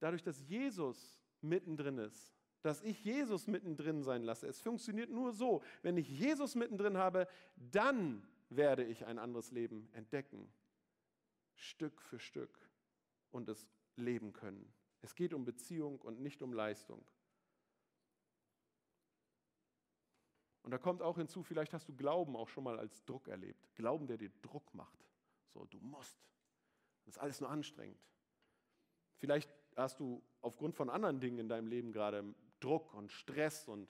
Dadurch, 0.00 0.22
dass 0.22 0.40
Jesus 0.48 1.20
mittendrin 1.42 1.98
ist, 1.98 2.34
dass 2.62 2.82
ich 2.82 3.04
Jesus 3.04 3.46
mittendrin 3.46 4.02
sein 4.02 4.22
lasse. 4.22 4.46
Es 4.46 4.60
funktioniert 4.60 5.10
nur 5.10 5.32
so, 5.32 5.62
wenn 5.82 5.96
ich 5.96 6.08
Jesus 6.08 6.54
mittendrin 6.54 6.96
habe, 6.96 7.28
dann 7.56 8.26
werde 8.48 8.84
ich 8.84 9.04
ein 9.04 9.18
anderes 9.18 9.50
Leben 9.52 9.88
entdecken. 9.92 10.50
Stück 11.54 12.00
für 12.00 12.18
Stück 12.18 12.67
und 13.30 13.48
es 13.48 13.66
leben 13.96 14.32
können. 14.32 14.72
Es 15.00 15.14
geht 15.14 15.34
um 15.34 15.44
Beziehung 15.44 16.00
und 16.00 16.20
nicht 16.20 16.42
um 16.42 16.52
Leistung. 16.52 17.04
Und 20.62 20.72
da 20.72 20.78
kommt 20.78 21.02
auch 21.02 21.16
hinzu, 21.16 21.42
vielleicht 21.42 21.72
hast 21.72 21.88
du 21.88 21.94
Glauben 21.94 22.36
auch 22.36 22.48
schon 22.48 22.64
mal 22.64 22.78
als 22.78 23.04
Druck 23.04 23.28
erlebt. 23.28 23.74
Glauben, 23.74 24.06
der 24.06 24.18
dir 24.18 24.30
Druck 24.42 24.74
macht. 24.74 24.98
So, 25.54 25.64
du 25.64 25.78
musst. 25.78 26.16
Das 27.04 27.16
ist 27.16 27.22
alles 27.22 27.40
nur 27.40 27.48
anstrengend. 27.48 27.98
Vielleicht 29.16 29.50
hast 29.76 29.98
du 29.98 30.22
aufgrund 30.42 30.74
von 30.74 30.90
anderen 30.90 31.20
Dingen 31.20 31.38
in 31.38 31.48
deinem 31.48 31.68
Leben 31.68 31.92
gerade 31.92 32.34
Druck 32.60 32.92
und 32.94 33.12
Stress 33.12 33.66
und 33.66 33.88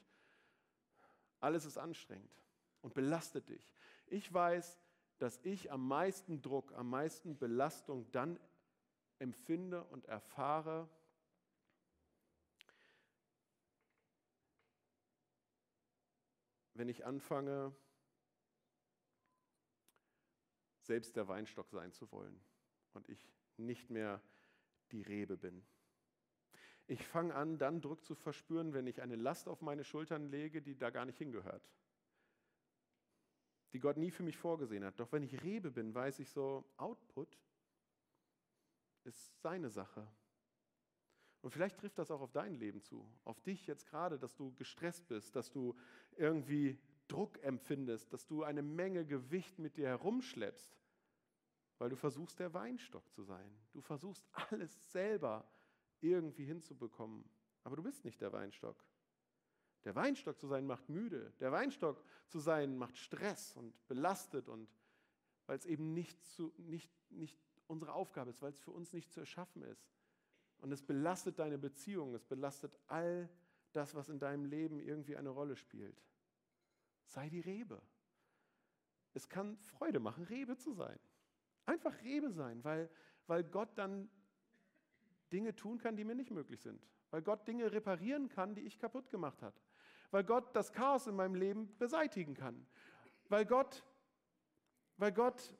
alles 1.41 1.65
ist 1.65 1.79
anstrengend 1.79 2.31
und 2.83 2.95
belastet 2.95 3.49
dich. 3.49 3.73
Ich 4.07 4.33
weiß, 4.33 4.79
dass 5.19 5.41
ich 5.43 5.73
am 5.73 5.87
meisten 5.87 6.43
Druck, 6.43 6.73
am 6.75 6.91
meisten 6.91 7.37
Belastung 7.39 8.11
dann 8.13 8.39
empfinde 9.19 9.85
und 9.85 10.07
erfahre, 10.07 10.89
wenn 16.75 16.89
ich 16.89 17.05
anfange, 17.05 17.75
selbst 20.83 21.17
der 21.17 21.29
Weinstock 21.29 21.69
sein 21.71 21.93
zu 21.93 22.11
wollen 22.13 22.41
und 22.95 23.09
ich 23.09 23.31
nicht 23.57 23.91
mehr 23.91 24.23
die 24.93 25.03
Rebe 25.03 25.37
bin. 25.37 25.67
Ich 26.87 27.07
fange 27.07 27.35
an, 27.35 27.59
dann 27.59 27.83
Druck 27.83 28.05
zu 28.05 28.15
verspüren, 28.15 28.73
wenn 28.73 28.87
ich 28.87 29.03
eine 29.03 29.17
Last 29.17 29.49
auf 29.49 29.61
meine 29.61 29.85
Schultern 29.85 30.31
lege, 30.31 30.63
die 30.63 30.79
da 30.79 30.89
gar 30.89 31.05
nicht 31.05 31.19
hingehört, 31.19 31.69
die 33.75 33.81
Gott 33.81 33.99
nie 33.99 34.11
für 34.11 34.23
mich 34.23 34.39
vorgesehen 34.39 34.85
hat. 34.85 34.99
Doch 34.99 35.13
wenn 35.13 35.23
ich 35.23 35.43
Rebe 35.43 35.71
bin, 35.71 35.95
weiß 35.95 36.21
ich 36.21 36.31
so, 36.31 36.65
Output 36.79 37.39
ist 39.09 39.41
seine 39.41 39.71
Sache. 39.71 40.07
Und 41.41 41.51
vielleicht 41.51 41.79
trifft 41.79 41.99
das 41.99 42.11
auch 42.11 42.21
auf 42.21 42.33
dein 42.33 42.55
Leben 42.55 42.83
zu, 42.83 43.09
auf 43.25 43.41
dich 43.41 43.67
jetzt 43.67 43.87
gerade, 43.87 44.19
dass 44.19 44.35
du 44.35 44.53
gestresst 44.55 45.07
bist, 45.09 45.35
dass 45.37 45.51
du 45.51 45.77
irgendwie 46.17 46.79
Druck 47.07 47.43
empfindest, 47.43 48.13
dass 48.13 48.27
du 48.27 48.43
eine 48.43 48.63
Menge 48.63 49.07
Gewicht 49.07 49.59
mit 49.59 49.77
dir 49.77 49.89
herumschleppst, 49.89 50.79
weil 51.79 51.91
du 51.91 51.97
versuchst, 51.97 52.39
der 52.39 52.53
Weinstock 52.55 53.11
zu 53.13 53.23
sein. 53.23 53.51
Du 53.73 53.81
versuchst 53.81 54.29
alles 54.51 54.93
selber 54.93 55.49
irgendwie 56.01 56.45
hinzubekommen, 56.45 57.25
aber 57.65 57.77
du 57.77 57.83
bist 57.83 58.05
nicht 58.05 58.21
der 58.21 58.33
Weinstock. 58.33 58.85
Der 59.85 59.95
Weinstock 59.95 60.39
zu 60.39 60.49
sein 60.49 60.67
macht 60.67 60.89
müde. 60.89 61.33
Der 61.41 61.53
Weinstock 61.53 62.05
zu 62.27 62.41
sein 62.41 62.77
macht 62.77 62.97
Stress 62.99 63.57
und 63.57 63.87
belastet 63.87 64.49
und 64.49 64.69
weil 65.47 65.57
es 65.57 65.65
eben 65.65 65.95
nicht, 65.95 66.23
zu, 66.27 66.53
nicht, 66.59 66.91
nicht 67.11 67.39
unsere 67.69 67.93
Aufgabe 67.93 68.31
ist, 68.31 68.43
weil 68.43 68.51
es 68.51 68.59
für 68.59 68.73
uns 68.73 68.93
nicht 68.93 69.13
zu 69.13 69.21
erschaffen 69.21 69.63
ist. 69.63 69.89
Und 70.59 70.73
es 70.73 70.83
belastet 70.83 71.39
deine 71.39 71.59
Beziehung, 71.59 72.15
es 72.15 72.25
belastet 72.25 72.77
all 72.89 73.29
das, 73.73 73.95
was 73.95 74.09
in 74.09 74.19
deinem 74.19 74.45
Leben 74.45 74.81
irgendwie 74.81 75.17
eine 75.17 75.29
Rolle 75.29 75.55
spielt. 75.57 76.03
Sei 77.07 77.29
die 77.29 77.41
Rebe. 77.41 77.81
Es 79.15 79.29
kann 79.29 79.57
Freude 79.59 80.01
machen, 80.01 80.25
Rebe 80.25 80.57
zu 80.57 80.73
sein. 80.73 80.99
Einfach 81.67 81.95
Rebe 82.03 82.31
sein, 82.31 82.65
weil, 82.65 82.91
weil 83.27 83.45
Gott 83.45 83.77
dann 83.77 84.11
Dinge 85.33 85.55
tun 85.55 85.79
kann, 85.79 85.97
die 85.97 86.05
mir 86.05 86.15
nicht 86.15 86.31
möglich 86.31 86.61
sind. 86.61 86.87
Weil 87.11 87.23
Gott 87.23 87.47
Dinge 87.47 87.71
reparieren 87.73 88.29
kann, 88.29 88.55
die 88.55 88.63
ich 88.63 88.79
kaputt 88.79 89.11
gemacht 89.11 89.43
habe. 89.43 89.57
Weil 90.11 90.25
Gott 90.25 90.55
das 90.57 90.73
Chaos 90.73 91.07
in 91.07 91.15
meinem 91.15 91.35
Leben 91.35 91.77
beseitigen 91.79 92.35
kann. 92.35 92.67
Weil 93.29 93.45
Gott, 93.45 93.85
weil 94.97 95.13
Gott 95.13 95.55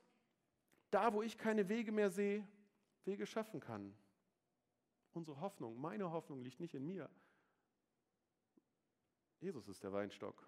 da, 0.91 1.13
wo 1.13 1.21
ich 1.21 1.37
keine 1.37 1.69
Wege 1.69 1.91
mehr 1.91 2.09
sehe, 2.09 2.47
Wege 3.05 3.25
schaffen 3.25 3.59
kann. 3.59 3.93
Unsere 5.13 5.39
Hoffnung, 5.41 5.79
meine 5.79 6.11
Hoffnung 6.11 6.41
liegt 6.41 6.59
nicht 6.59 6.75
in 6.75 6.85
mir. 6.85 7.09
Jesus 9.39 9.67
ist 9.67 9.83
der 9.83 9.93
Weinstock. 9.93 10.47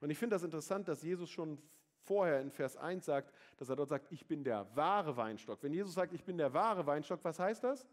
Und 0.00 0.10
ich 0.10 0.18
finde 0.18 0.34
das 0.34 0.42
interessant, 0.42 0.88
dass 0.88 1.02
Jesus 1.02 1.28
schon 1.28 1.60
vorher 2.02 2.40
in 2.40 2.50
Vers 2.50 2.76
1 2.76 3.04
sagt, 3.04 3.34
dass 3.58 3.68
er 3.68 3.76
dort 3.76 3.88
sagt, 3.88 4.10
ich 4.10 4.26
bin 4.26 4.44
der 4.44 4.74
wahre 4.74 5.16
Weinstock. 5.16 5.62
Wenn 5.62 5.72
Jesus 5.72 5.94
sagt, 5.94 6.12
ich 6.12 6.24
bin 6.24 6.38
der 6.38 6.52
wahre 6.52 6.86
Weinstock, 6.86 7.22
was 7.22 7.38
heißt 7.38 7.64
das? 7.64 7.86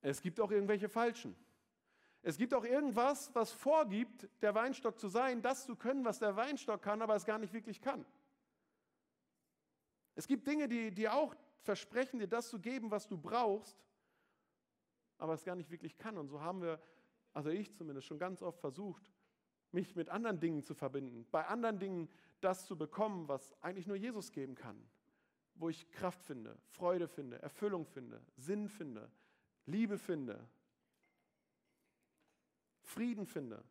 Es 0.00 0.20
gibt 0.20 0.40
auch 0.40 0.50
irgendwelche 0.50 0.88
Falschen. 0.88 1.36
Es 2.22 2.36
gibt 2.36 2.54
auch 2.54 2.64
irgendwas, 2.64 3.32
was 3.34 3.52
vorgibt, 3.52 4.28
der 4.42 4.54
Weinstock 4.54 4.98
zu 4.98 5.08
sein, 5.08 5.42
das 5.42 5.64
zu 5.64 5.76
können, 5.76 6.04
was 6.04 6.18
der 6.18 6.34
Weinstock 6.34 6.82
kann, 6.82 7.00
aber 7.02 7.14
es 7.14 7.24
gar 7.24 7.38
nicht 7.38 7.52
wirklich 7.52 7.80
kann. 7.80 8.04
Es 10.16 10.26
gibt 10.26 10.46
Dinge, 10.46 10.66
die, 10.66 10.90
die 10.90 11.08
auch 11.08 11.34
versprechen, 11.60 12.18
dir 12.18 12.26
das 12.26 12.48
zu 12.48 12.58
geben, 12.58 12.90
was 12.90 13.06
du 13.06 13.18
brauchst, 13.18 13.76
aber 15.18 15.34
es 15.34 15.44
gar 15.44 15.54
nicht 15.54 15.70
wirklich 15.70 15.96
kann. 15.98 16.16
Und 16.16 16.28
so 16.28 16.40
haben 16.40 16.62
wir, 16.62 16.80
also 17.32 17.50
ich 17.50 17.72
zumindest, 17.72 18.06
schon 18.06 18.18
ganz 18.18 18.42
oft 18.42 18.58
versucht, 18.58 19.12
mich 19.72 19.94
mit 19.94 20.08
anderen 20.08 20.40
Dingen 20.40 20.62
zu 20.62 20.74
verbinden, 20.74 21.26
bei 21.30 21.46
anderen 21.46 21.78
Dingen 21.78 22.08
das 22.40 22.66
zu 22.66 22.76
bekommen, 22.78 23.28
was 23.28 23.54
eigentlich 23.62 23.86
nur 23.86 23.96
Jesus 23.96 24.32
geben 24.32 24.54
kann, 24.54 24.82
wo 25.54 25.68
ich 25.68 25.90
Kraft 25.90 26.22
finde, 26.22 26.56
Freude 26.68 27.08
finde, 27.08 27.40
Erfüllung 27.42 27.84
finde, 27.84 28.22
Sinn 28.36 28.68
finde, 28.68 29.10
Liebe 29.66 29.98
finde, 29.98 30.48
Frieden 32.80 33.26
finde. 33.26 33.62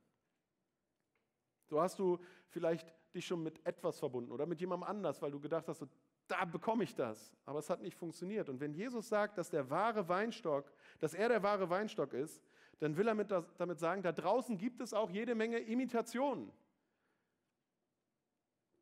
So 1.68 1.82
hast 1.82 1.98
du 1.98 2.20
vielleicht 2.50 2.94
dich 3.16 3.26
schon 3.26 3.42
mit 3.42 3.66
etwas 3.66 3.98
verbunden 3.98 4.32
oder 4.32 4.46
mit 4.46 4.60
jemandem 4.60 4.88
anders, 4.88 5.22
weil 5.22 5.32
du 5.32 5.40
gedacht 5.40 5.68
hast, 5.68 5.88
da 6.28 6.46
bekomme 6.46 6.84
ich 6.84 6.96
das. 6.96 7.36
Aber 7.46 7.60
es 7.60 7.70
hat 7.70 7.82
nicht 7.82 7.96
funktioniert. 7.96 8.50
Und 8.50 8.60
wenn 8.60 8.74
Jesus 8.74 9.10
sagt, 9.10 9.38
dass 9.38 9.50
der 9.50 9.70
wahre 9.70 10.08
Weinstock, 10.08 10.72
dass 11.00 11.14
er 11.14 11.30
der 11.30 11.44
wahre 11.44 11.70
Weinstock 11.70 12.14
ist, 12.14 12.42
dann 12.80 12.98
will 12.98 13.08
er 13.08 13.44
damit 13.58 13.80
sagen, 13.80 14.02
da 14.02 14.12
draußen 14.12 14.58
gibt 14.58 14.82
es 14.82 14.94
auch 14.94 15.10
jede 15.10 15.36
Menge 15.36 15.60
Imitationen. 15.60 16.52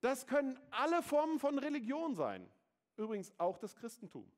Das 0.01 0.27
können 0.27 0.59
alle 0.71 1.01
Formen 1.01 1.39
von 1.39 1.57
Religion 1.59 2.15
sein. 2.15 2.49
Übrigens 2.97 3.33
auch 3.39 3.57
das 3.57 3.75
Christentum. 3.75 4.29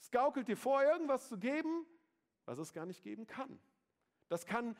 Es 0.00 0.10
gaukelt 0.10 0.48
dir 0.48 0.56
vor, 0.56 0.82
irgendwas 0.82 1.28
zu 1.28 1.38
geben, 1.38 1.86
was 2.44 2.58
es 2.58 2.72
gar 2.72 2.86
nicht 2.86 3.02
geben 3.02 3.26
kann. 3.26 3.60
Das 4.28 4.46
kann 4.46 4.76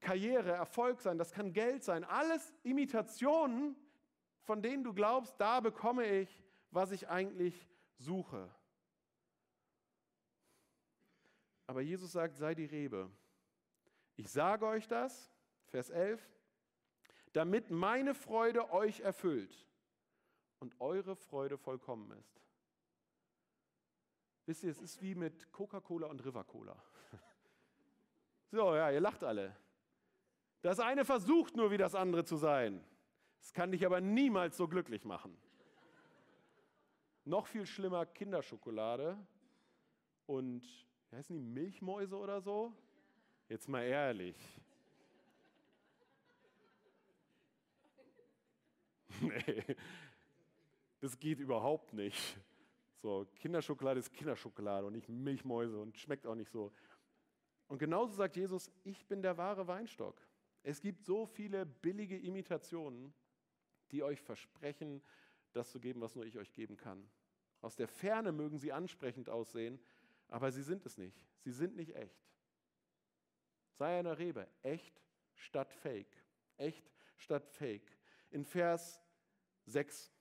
Karriere, 0.00 0.52
Erfolg 0.52 1.00
sein, 1.00 1.18
das 1.18 1.32
kann 1.32 1.52
Geld 1.52 1.84
sein. 1.84 2.04
Alles 2.04 2.52
Imitationen 2.62 3.76
von 4.44 4.62
denen 4.62 4.84
du 4.84 4.92
glaubst, 4.92 5.34
da 5.40 5.60
bekomme 5.60 6.06
ich, 6.06 6.42
was 6.70 6.92
ich 6.92 7.08
eigentlich 7.08 7.68
suche. 7.98 8.48
Aber 11.66 11.80
Jesus 11.80 12.12
sagt, 12.12 12.36
sei 12.36 12.54
die 12.54 12.66
Rebe. 12.66 13.10
Ich 14.16 14.30
sage 14.30 14.66
euch 14.66 14.86
das, 14.86 15.32
Vers 15.66 15.90
11, 15.90 16.22
damit 17.32 17.70
meine 17.70 18.14
Freude 18.14 18.70
euch 18.70 19.00
erfüllt 19.00 19.66
und 20.60 20.78
eure 20.80 21.16
Freude 21.16 21.58
vollkommen 21.58 22.10
ist. 22.12 22.40
Wisst 24.46 24.62
ihr, 24.62 24.70
es 24.70 24.80
ist 24.80 25.00
wie 25.00 25.14
mit 25.14 25.50
Coca-Cola 25.52 26.06
und 26.06 26.24
River-Cola. 26.24 26.76
So, 28.50 28.76
ja, 28.76 28.88
ihr 28.88 29.00
lacht 29.00 29.24
alle. 29.24 29.56
Das 30.62 30.78
eine 30.78 31.04
versucht 31.04 31.56
nur 31.56 31.72
wie 31.72 31.76
das 31.76 31.96
andere 31.96 32.24
zu 32.24 32.36
sein. 32.36 32.84
Es 33.44 33.52
kann 33.52 33.70
dich 33.70 33.84
aber 33.84 34.00
niemals 34.00 34.56
so 34.56 34.66
glücklich 34.66 35.04
machen. 35.04 35.36
Noch 37.26 37.46
viel 37.46 37.66
schlimmer 37.66 38.06
Kinderschokolade 38.06 39.18
und, 40.24 40.62
wie 41.10 41.16
heißen 41.16 41.36
die, 41.36 41.42
Milchmäuse 41.42 42.16
oder 42.16 42.40
so? 42.40 42.72
Jetzt 43.50 43.68
mal 43.68 43.82
ehrlich. 43.82 44.34
nee, 49.20 49.76
das 51.00 51.18
geht 51.18 51.38
überhaupt 51.38 51.92
nicht. 51.92 52.38
So, 53.02 53.26
Kinderschokolade 53.36 54.00
ist 54.00 54.10
Kinderschokolade 54.10 54.86
und 54.86 54.94
nicht 54.94 55.10
Milchmäuse 55.10 55.78
und 55.78 55.98
schmeckt 55.98 56.26
auch 56.26 56.34
nicht 56.34 56.50
so. 56.50 56.72
Und 57.68 57.78
genauso 57.78 58.14
sagt 58.14 58.36
Jesus, 58.36 58.70
ich 58.84 59.04
bin 59.06 59.20
der 59.20 59.36
wahre 59.36 59.66
Weinstock. 59.66 60.18
Es 60.62 60.80
gibt 60.80 61.04
so 61.04 61.26
viele 61.26 61.66
billige 61.66 62.18
Imitationen 62.18 63.12
die 63.90 64.02
euch 64.02 64.20
versprechen, 64.20 65.02
das 65.52 65.70
zu 65.70 65.80
geben, 65.80 66.00
was 66.00 66.14
nur 66.14 66.24
ich 66.24 66.38
euch 66.38 66.52
geben 66.52 66.76
kann. 66.76 67.08
Aus 67.60 67.76
der 67.76 67.88
Ferne 67.88 68.32
mögen 68.32 68.58
sie 68.58 68.72
ansprechend 68.72 69.28
aussehen, 69.28 69.80
aber 70.28 70.50
sie 70.52 70.62
sind 70.62 70.84
es 70.86 70.98
nicht. 70.98 71.26
Sie 71.40 71.52
sind 71.52 71.76
nicht 71.76 71.94
echt. 71.94 72.24
Sei 73.72 73.98
eine 73.98 74.18
Rebe, 74.18 74.48
echt 74.62 75.02
statt 75.34 75.72
fake. 75.72 76.22
Echt 76.56 76.90
statt 77.16 77.46
fake. 77.46 77.96
In 78.30 78.44
Vers 78.44 79.00
6 79.66 80.12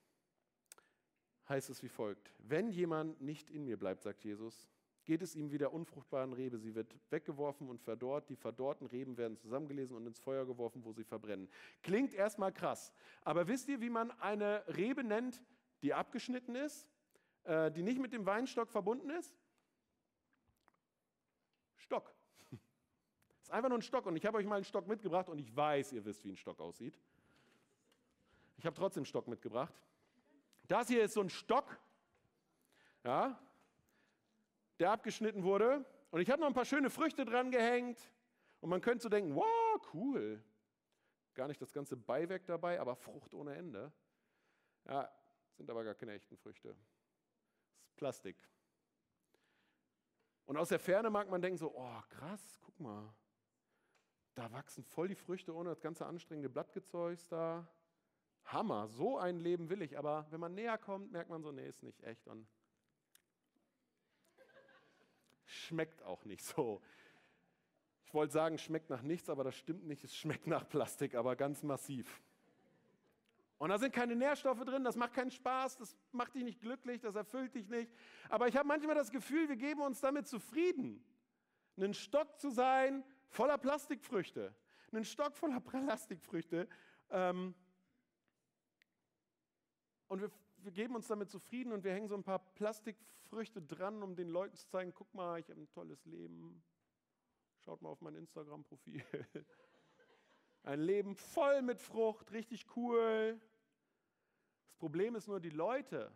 heißt 1.50 1.70
es 1.70 1.84
wie 1.84 1.90
folgt: 1.90 2.34
Wenn 2.40 2.70
jemand 2.70 3.22
nicht 3.22 3.50
in 3.50 3.66
mir 3.66 3.78
bleibt, 3.78 4.04
sagt 4.04 4.24
Jesus, 4.24 4.70
geht 5.06 5.22
es 5.22 5.36
ihm 5.36 5.52
wie 5.52 5.58
der 5.58 5.74
unfruchtbaren 5.74 6.34
Rebe. 6.34 6.58
Sie 6.58 6.76
wird 6.76 6.96
weggeworfen 7.10 7.70
und 7.70 7.82
verdorrt. 7.82 8.30
Die 8.30 8.36
verdorrten 8.36 8.88
Reben 8.88 9.18
werden 9.18 9.38
zusammengelesen 9.38 9.96
und 9.96 10.08
ins 10.08 10.20
Feuer 10.20 10.46
geworfen, 10.46 10.84
wo 10.84 10.94
sie 10.94 11.04
verbrennen. 11.04 11.50
Klingt 11.82 12.14
erstmal 12.14 12.52
krass. 12.52 12.94
Aber 13.22 13.48
wisst 13.48 13.68
ihr, 13.68 13.82
wie 13.82 13.90
man 13.90 14.12
eine 14.20 14.64
Rebe 14.76 15.04
nennt, 15.04 15.42
die 15.82 15.94
abgeschnitten 15.94 16.56
ist, 16.56 16.88
äh, 17.44 17.72
die 17.72 17.84
nicht 17.84 18.00
mit 18.00 18.14
dem 18.14 18.26
Weinstock 18.26 18.70
verbunden 18.70 19.10
ist? 19.10 19.36
Stock. 21.76 22.14
Ist 23.42 23.52
Einfach 23.52 23.70
nur 23.70 23.80
ein 23.80 23.82
Stock. 23.82 24.06
Und 24.06 24.16
ich 24.16 24.26
habe 24.26 24.38
euch 24.38 24.46
mal 24.46 24.56
einen 24.56 24.66
Stock 24.66 24.88
mitgebracht 24.88 25.28
und 25.28 25.38
ich 25.38 25.54
weiß, 25.54 25.92
ihr 25.92 26.06
wisst, 26.06 26.24
wie 26.24 26.30
ein 26.30 26.38
Stock 26.38 26.60
aussieht. 26.60 26.98
Ich 28.58 28.66
habe 28.66 28.76
trotzdem 28.76 29.02
einen 29.02 29.06
Stock 29.08 29.28
mitgebracht. 29.28 29.74
Das 30.68 30.88
hier 30.88 31.04
ist 31.04 31.14
so 31.14 31.22
ein 31.22 31.30
Stock, 31.30 31.78
ja, 33.04 33.38
der 34.84 34.92
abgeschnitten 34.92 35.44
wurde. 35.44 35.86
Und 36.12 36.20
ich 36.20 36.30
habe 36.30 36.42
noch 36.42 36.48
ein 36.48 36.54
paar 36.54 36.66
schöne 36.66 36.90
Früchte 36.90 37.24
dran 37.24 37.52
gehängt. 37.52 38.12
Und 38.60 38.70
man 38.70 38.82
könnte 38.82 39.04
so 39.04 39.10
denken, 39.10 39.34
wow, 39.34 39.82
cool. 39.94 40.44
Gar 41.34 41.48
nicht 41.48 41.62
das 41.62 41.72
ganze 41.72 41.96
Beiwerk 41.96 42.46
dabei, 42.46 42.80
aber 42.80 42.96
Frucht 42.96 43.34
ohne 43.34 43.56
Ende. 43.56 43.92
Ja, 44.86 45.10
sind 45.56 45.70
aber 45.70 45.86
gar 45.86 45.96
keine 45.96 46.12
echten 46.12 46.36
Früchte. 46.36 46.68
Das 46.68 47.88
ist 47.88 47.96
Plastik. 47.96 48.38
Und 50.46 50.58
aus 50.58 50.68
der 50.68 50.80
Ferne 50.80 51.10
mag 51.10 51.30
man 51.30 51.42
denken 51.42 51.58
so, 51.58 51.74
oh 51.74 52.02
krass, 52.10 52.60
guck 52.62 52.78
mal. 52.82 53.14
Da 54.36 54.52
wachsen 54.52 54.84
voll 54.84 55.08
die 55.08 55.16
Früchte 55.16 55.56
ohne 55.56 55.70
das 55.70 55.80
ganze 55.80 56.06
anstrengende 56.06 56.50
Blattgezeugs 56.50 57.30
da. 57.30 57.66
Hammer, 58.44 58.90
so 58.90 59.18
ein 59.18 59.40
Leben 59.40 59.70
will 59.70 59.82
ich. 59.82 59.98
Aber 59.98 60.28
wenn 60.30 60.42
man 60.42 60.54
näher 60.54 60.78
kommt, 60.78 61.12
merkt 61.14 61.30
man 61.30 61.42
so, 61.42 61.54
nee, 61.54 61.70
ist 61.70 61.84
nicht 61.84 62.04
echt. 62.04 62.28
Und 62.28 62.50
schmeckt 65.54 66.04
auch 66.04 66.26
nicht 66.26 66.44
so. 66.44 66.82
Ich 68.06 68.14
wollte 68.14 68.34
sagen, 68.34 68.58
schmeckt 68.58 68.90
nach 68.90 69.02
nichts, 69.02 69.30
aber 69.30 69.44
das 69.44 69.56
stimmt 69.56 69.86
nicht. 69.86 70.04
Es 70.04 70.16
schmeckt 70.16 70.48
nach 70.48 70.68
Plastik, 70.68 71.16
aber 71.16 71.36
ganz 71.36 71.64
massiv. 71.64 72.22
Und 73.58 73.70
da 73.70 73.78
sind 73.78 73.94
keine 73.94 74.16
Nährstoffe 74.16 74.64
drin, 74.66 74.84
das 74.84 74.98
macht 74.98 75.14
keinen 75.14 75.32
Spaß, 75.32 75.78
das 75.78 75.96
macht 76.12 76.36
dich 76.36 76.44
nicht 76.44 76.60
glücklich, 76.60 77.00
das 77.00 77.16
erfüllt 77.16 77.56
dich 77.56 77.70
nicht. 77.70 77.90
Aber 78.28 78.48
ich 78.48 78.58
habe 78.58 78.68
manchmal 78.68 78.96
das 78.96 79.10
Gefühl, 79.10 79.48
wir 79.48 79.56
geben 79.56 79.82
uns 79.82 80.02
damit 80.02 80.28
zufrieden, 80.28 81.04
einen 81.78 81.94
Stock 81.94 82.38
zu 82.40 82.50
sein 82.50 83.04
voller 83.30 83.58
Plastikfrüchte. 83.58 84.54
Einen 84.92 85.06
Stock 85.06 85.36
voller 85.36 85.60
Plastikfrüchte. 85.60 86.68
Ähm, 87.10 87.56
und 90.08 90.22
wir, 90.22 90.32
wir 90.64 90.72
geben 90.72 90.96
uns 90.96 91.08
damit 91.08 91.30
zufrieden 91.30 91.72
und 91.72 91.84
wir 91.84 91.94
hängen 91.94 92.08
so 92.08 92.16
ein 92.16 92.24
paar 92.24 92.40
Plastikfrüchte 92.40 93.62
dran, 93.62 94.02
um 94.04 94.16
den 94.16 94.30
Leuten 94.30 94.56
zu 94.56 94.68
zeigen, 94.68 94.94
guck 94.94 95.14
mal, 95.14 95.40
ich 95.40 95.50
habe 95.50 95.62
ein 95.62 95.70
tolles 95.70 96.06
Leben. 96.06 96.64
Schaut 97.60 97.82
mal 97.82 97.90
auf 97.90 98.02
mein 98.02 98.16
Instagram-Profil. 98.16 99.04
Ein 100.64 100.80
Leben 100.80 101.16
voll 101.16 101.62
mit 101.62 101.82
Frucht, 101.82 102.32
richtig 102.32 102.66
cool. 102.78 103.40
Das 104.68 104.76
Problem 104.78 105.16
ist 105.16 105.28
nur, 105.28 105.42
die 105.42 105.50
Leute, 105.50 106.12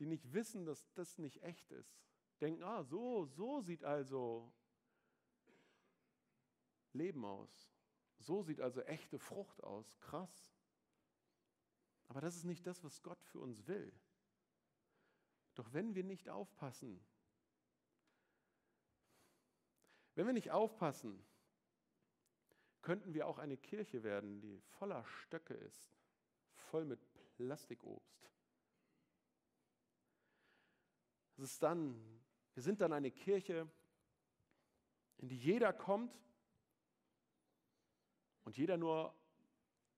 die 0.00 0.06
nicht 0.06 0.32
wissen, 0.32 0.64
dass 0.64 0.92
das 0.94 1.18
nicht 1.18 1.42
echt 1.42 1.70
ist, 1.70 1.96
denken, 2.40 2.62
ah, 2.64 2.82
so, 2.82 3.26
so 3.26 3.60
sieht 3.60 3.84
also 3.84 4.52
Leben 6.92 7.24
aus. 7.24 7.72
So 8.18 8.42
sieht 8.42 8.60
also 8.60 8.82
echte 8.82 9.18
Frucht 9.18 9.62
aus. 9.62 9.98
Krass. 10.00 10.50
Aber 12.10 12.20
das 12.20 12.34
ist 12.34 12.42
nicht 12.42 12.66
das, 12.66 12.82
was 12.82 13.02
Gott 13.02 13.22
für 13.22 13.38
uns 13.38 13.68
will. 13.68 13.92
Doch 15.54 15.72
wenn 15.72 15.94
wir 15.94 16.02
nicht 16.02 16.28
aufpassen, 16.28 17.00
wenn 20.16 20.26
wir 20.26 20.32
nicht 20.32 20.50
aufpassen, 20.50 21.24
könnten 22.82 23.14
wir 23.14 23.28
auch 23.28 23.38
eine 23.38 23.56
Kirche 23.56 24.02
werden, 24.02 24.40
die 24.40 24.58
voller 24.58 25.04
Stöcke 25.04 25.54
ist, 25.54 25.94
voll 26.52 26.84
mit 26.84 26.98
Plastikobst. 27.12 28.28
Es 31.36 31.44
ist 31.44 31.62
dann, 31.62 31.94
wir 32.54 32.62
sind 32.64 32.80
dann 32.80 32.92
eine 32.92 33.12
Kirche, 33.12 33.70
in 35.18 35.28
die 35.28 35.38
jeder 35.38 35.72
kommt 35.72 36.18
und 38.42 38.56
jeder 38.56 38.76
nur 38.76 39.14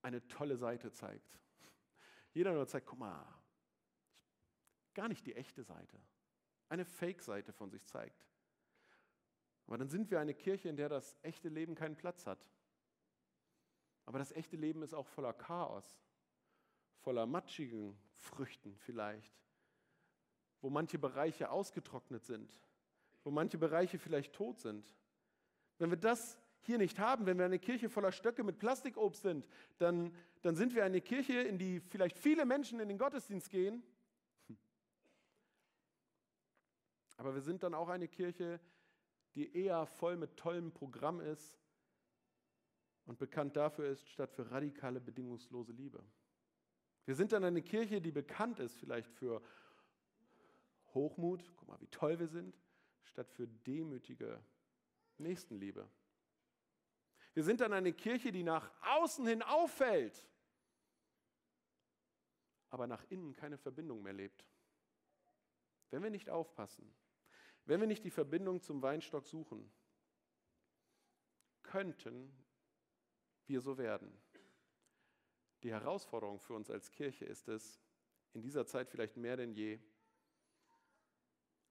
eine 0.02 0.28
tolle 0.28 0.58
Seite 0.58 0.92
zeigt. 0.92 1.41
Jeder 2.32 2.52
nur 2.52 2.66
zeigt, 2.66 2.86
guck 2.86 2.98
mal, 2.98 3.26
gar 4.94 5.08
nicht 5.08 5.26
die 5.26 5.34
echte 5.34 5.62
Seite, 5.62 6.00
eine 6.68 6.84
Fake-Seite 6.84 7.52
von 7.52 7.70
sich 7.70 7.84
zeigt. 7.86 8.26
Aber 9.66 9.78
dann 9.78 9.88
sind 9.88 10.10
wir 10.10 10.20
eine 10.20 10.34
Kirche, 10.34 10.68
in 10.68 10.76
der 10.76 10.88
das 10.88 11.16
echte 11.22 11.48
Leben 11.48 11.74
keinen 11.74 11.96
Platz 11.96 12.26
hat. 12.26 12.50
Aber 14.04 14.18
das 14.18 14.32
echte 14.32 14.56
Leben 14.56 14.82
ist 14.82 14.94
auch 14.94 15.06
voller 15.06 15.32
Chaos, 15.32 16.02
voller 17.00 17.26
matschigen 17.26 17.96
Früchten 18.10 18.76
vielleicht, 18.76 19.32
wo 20.60 20.70
manche 20.70 20.98
Bereiche 20.98 21.50
ausgetrocknet 21.50 22.24
sind, 22.24 22.52
wo 23.24 23.30
manche 23.30 23.58
Bereiche 23.58 23.98
vielleicht 23.98 24.34
tot 24.34 24.60
sind. 24.60 24.94
Wenn 25.78 25.90
wir 25.90 25.96
das 25.98 26.41
hier 26.62 26.78
nicht 26.78 26.98
haben, 26.98 27.26
wenn 27.26 27.38
wir 27.38 27.44
eine 27.44 27.58
Kirche 27.58 27.88
voller 27.88 28.12
Stöcke 28.12 28.44
mit 28.44 28.58
Plastikobst 28.58 29.22
sind, 29.22 29.48
dann, 29.78 30.14
dann 30.42 30.56
sind 30.56 30.74
wir 30.74 30.84
eine 30.84 31.00
Kirche, 31.00 31.40
in 31.40 31.58
die 31.58 31.80
vielleicht 31.80 32.18
viele 32.18 32.44
Menschen 32.44 32.80
in 32.80 32.88
den 32.88 32.98
Gottesdienst 32.98 33.50
gehen. 33.50 33.82
Aber 37.16 37.34
wir 37.34 37.42
sind 37.42 37.62
dann 37.62 37.74
auch 37.74 37.88
eine 37.88 38.08
Kirche, 38.08 38.60
die 39.34 39.56
eher 39.56 39.86
voll 39.86 40.16
mit 40.16 40.36
tollem 40.36 40.72
Programm 40.72 41.20
ist 41.20 41.58
und 43.06 43.18
bekannt 43.18 43.56
dafür 43.56 43.88
ist, 43.88 44.08
statt 44.08 44.32
für 44.32 44.50
radikale, 44.50 45.00
bedingungslose 45.00 45.72
Liebe. 45.72 46.04
Wir 47.04 47.14
sind 47.16 47.32
dann 47.32 47.44
eine 47.44 47.62
Kirche, 47.62 48.00
die 48.00 48.12
bekannt 48.12 48.60
ist 48.60 48.76
vielleicht 48.76 49.10
für 49.10 49.42
Hochmut, 50.94 51.52
guck 51.56 51.68
mal, 51.68 51.80
wie 51.80 51.88
toll 51.88 52.18
wir 52.18 52.28
sind, 52.28 52.56
statt 53.02 53.30
für 53.30 53.48
demütige 53.48 54.38
Nächstenliebe. 55.18 55.88
Wir 57.34 57.44
sind 57.44 57.60
dann 57.60 57.72
eine 57.72 57.92
Kirche, 57.92 58.30
die 58.30 58.42
nach 58.42 58.70
außen 58.82 59.26
hin 59.26 59.42
auffällt, 59.42 60.26
aber 62.68 62.86
nach 62.86 63.04
innen 63.10 63.34
keine 63.34 63.58
Verbindung 63.58 64.02
mehr 64.02 64.12
lebt. 64.12 64.46
Wenn 65.90 66.02
wir 66.02 66.10
nicht 66.10 66.30
aufpassen, 66.30 66.94
wenn 67.64 67.80
wir 67.80 67.86
nicht 67.86 68.04
die 68.04 68.10
Verbindung 68.10 68.60
zum 68.60 68.82
Weinstock 68.82 69.26
suchen, 69.26 69.70
könnten 71.62 72.34
wir 73.46 73.60
so 73.60 73.78
werden. 73.78 74.12
Die 75.62 75.70
Herausforderung 75.70 76.38
für 76.38 76.54
uns 76.54 76.70
als 76.70 76.90
Kirche 76.90 77.24
ist 77.24 77.48
es, 77.48 77.80
in 78.32 78.42
dieser 78.42 78.66
Zeit 78.66 78.88
vielleicht 78.88 79.16
mehr 79.16 79.36
denn 79.36 79.52
je, 79.52 79.78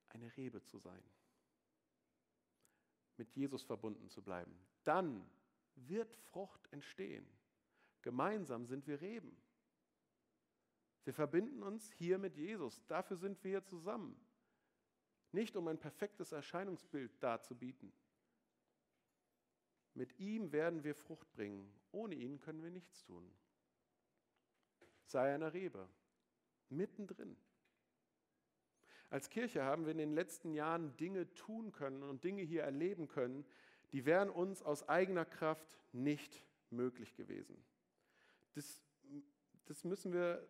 eine 0.10 0.36
Rebe 0.38 0.62
zu 0.64 0.78
sein, 0.78 1.04
mit 3.18 3.36
Jesus 3.36 3.64
verbunden 3.64 4.10
zu 4.10 4.22
bleiben. 4.22 4.56
Dann 4.84 5.30
wird 5.88 6.16
Frucht 6.16 6.68
entstehen. 6.72 7.26
Gemeinsam 8.02 8.66
sind 8.66 8.88
wir 8.88 9.02
Reben. 9.02 9.36
Wir 11.04 11.14
verbinden 11.14 11.64
uns 11.64 11.92
hier 11.92 12.18
mit 12.18 12.36
Jesus. 12.36 12.86
Dafür 12.88 13.18
sind 13.18 13.44
wir 13.44 13.52
hier 13.52 13.64
zusammen. 13.64 14.20
Nicht 15.32 15.56
um 15.56 15.68
ein 15.68 15.80
perfektes 15.80 16.32
Erscheinungsbild 16.32 17.12
darzubieten. 17.24 17.94
Mit 19.94 20.20
ihm 20.20 20.52
werden 20.52 20.84
wir 20.84 20.96
Frucht 20.96 21.32
bringen. 21.34 21.74
Ohne 21.92 22.16
ihn 22.16 22.40
können 22.40 22.64
wir 22.64 22.72
nichts 22.72 23.04
tun. 23.04 23.30
Sei 25.06 25.34
eine 25.34 25.54
Rebe, 25.54 25.90
mittendrin. 26.70 27.36
Als 29.10 29.30
Kirche 29.30 29.64
haben 29.64 29.86
wir 29.86 29.92
in 29.92 29.98
den 29.98 30.14
letzten 30.14 30.54
Jahren 30.54 30.96
Dinge 30.96 31.34
tun 31.34 31.74
können 31.74 32.04
und 32.04 32.24
Dinge 32.24 32.44
hier 32.44 32.64
erleben 32.64 33.10
können, 33.10 33.46
die 33.92 34.06
wären 34.06 34.30
uns 34.30 34.62
aus 34.62 34.88
eigener 34.88 35.26
Kraft 35.26 35.78
nicht 35.92 36.46
möglich 36.70 37.16
gewesen. 37.16 37.64
Das, 38.54 38.82
das 39.66 39.84
müssen 39.84 40.14
wir 40.14 40.48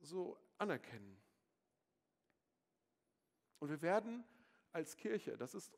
so 0.00 0.38
anerkennen. 0.58 1.16
Und 3.58 3.70
wir 3.70 3.80
werden 3.80 4.24
als 4.72 4.96
Kirche, 4.96 5.36
das, 5.36 5.54
ist, 5.54 5.72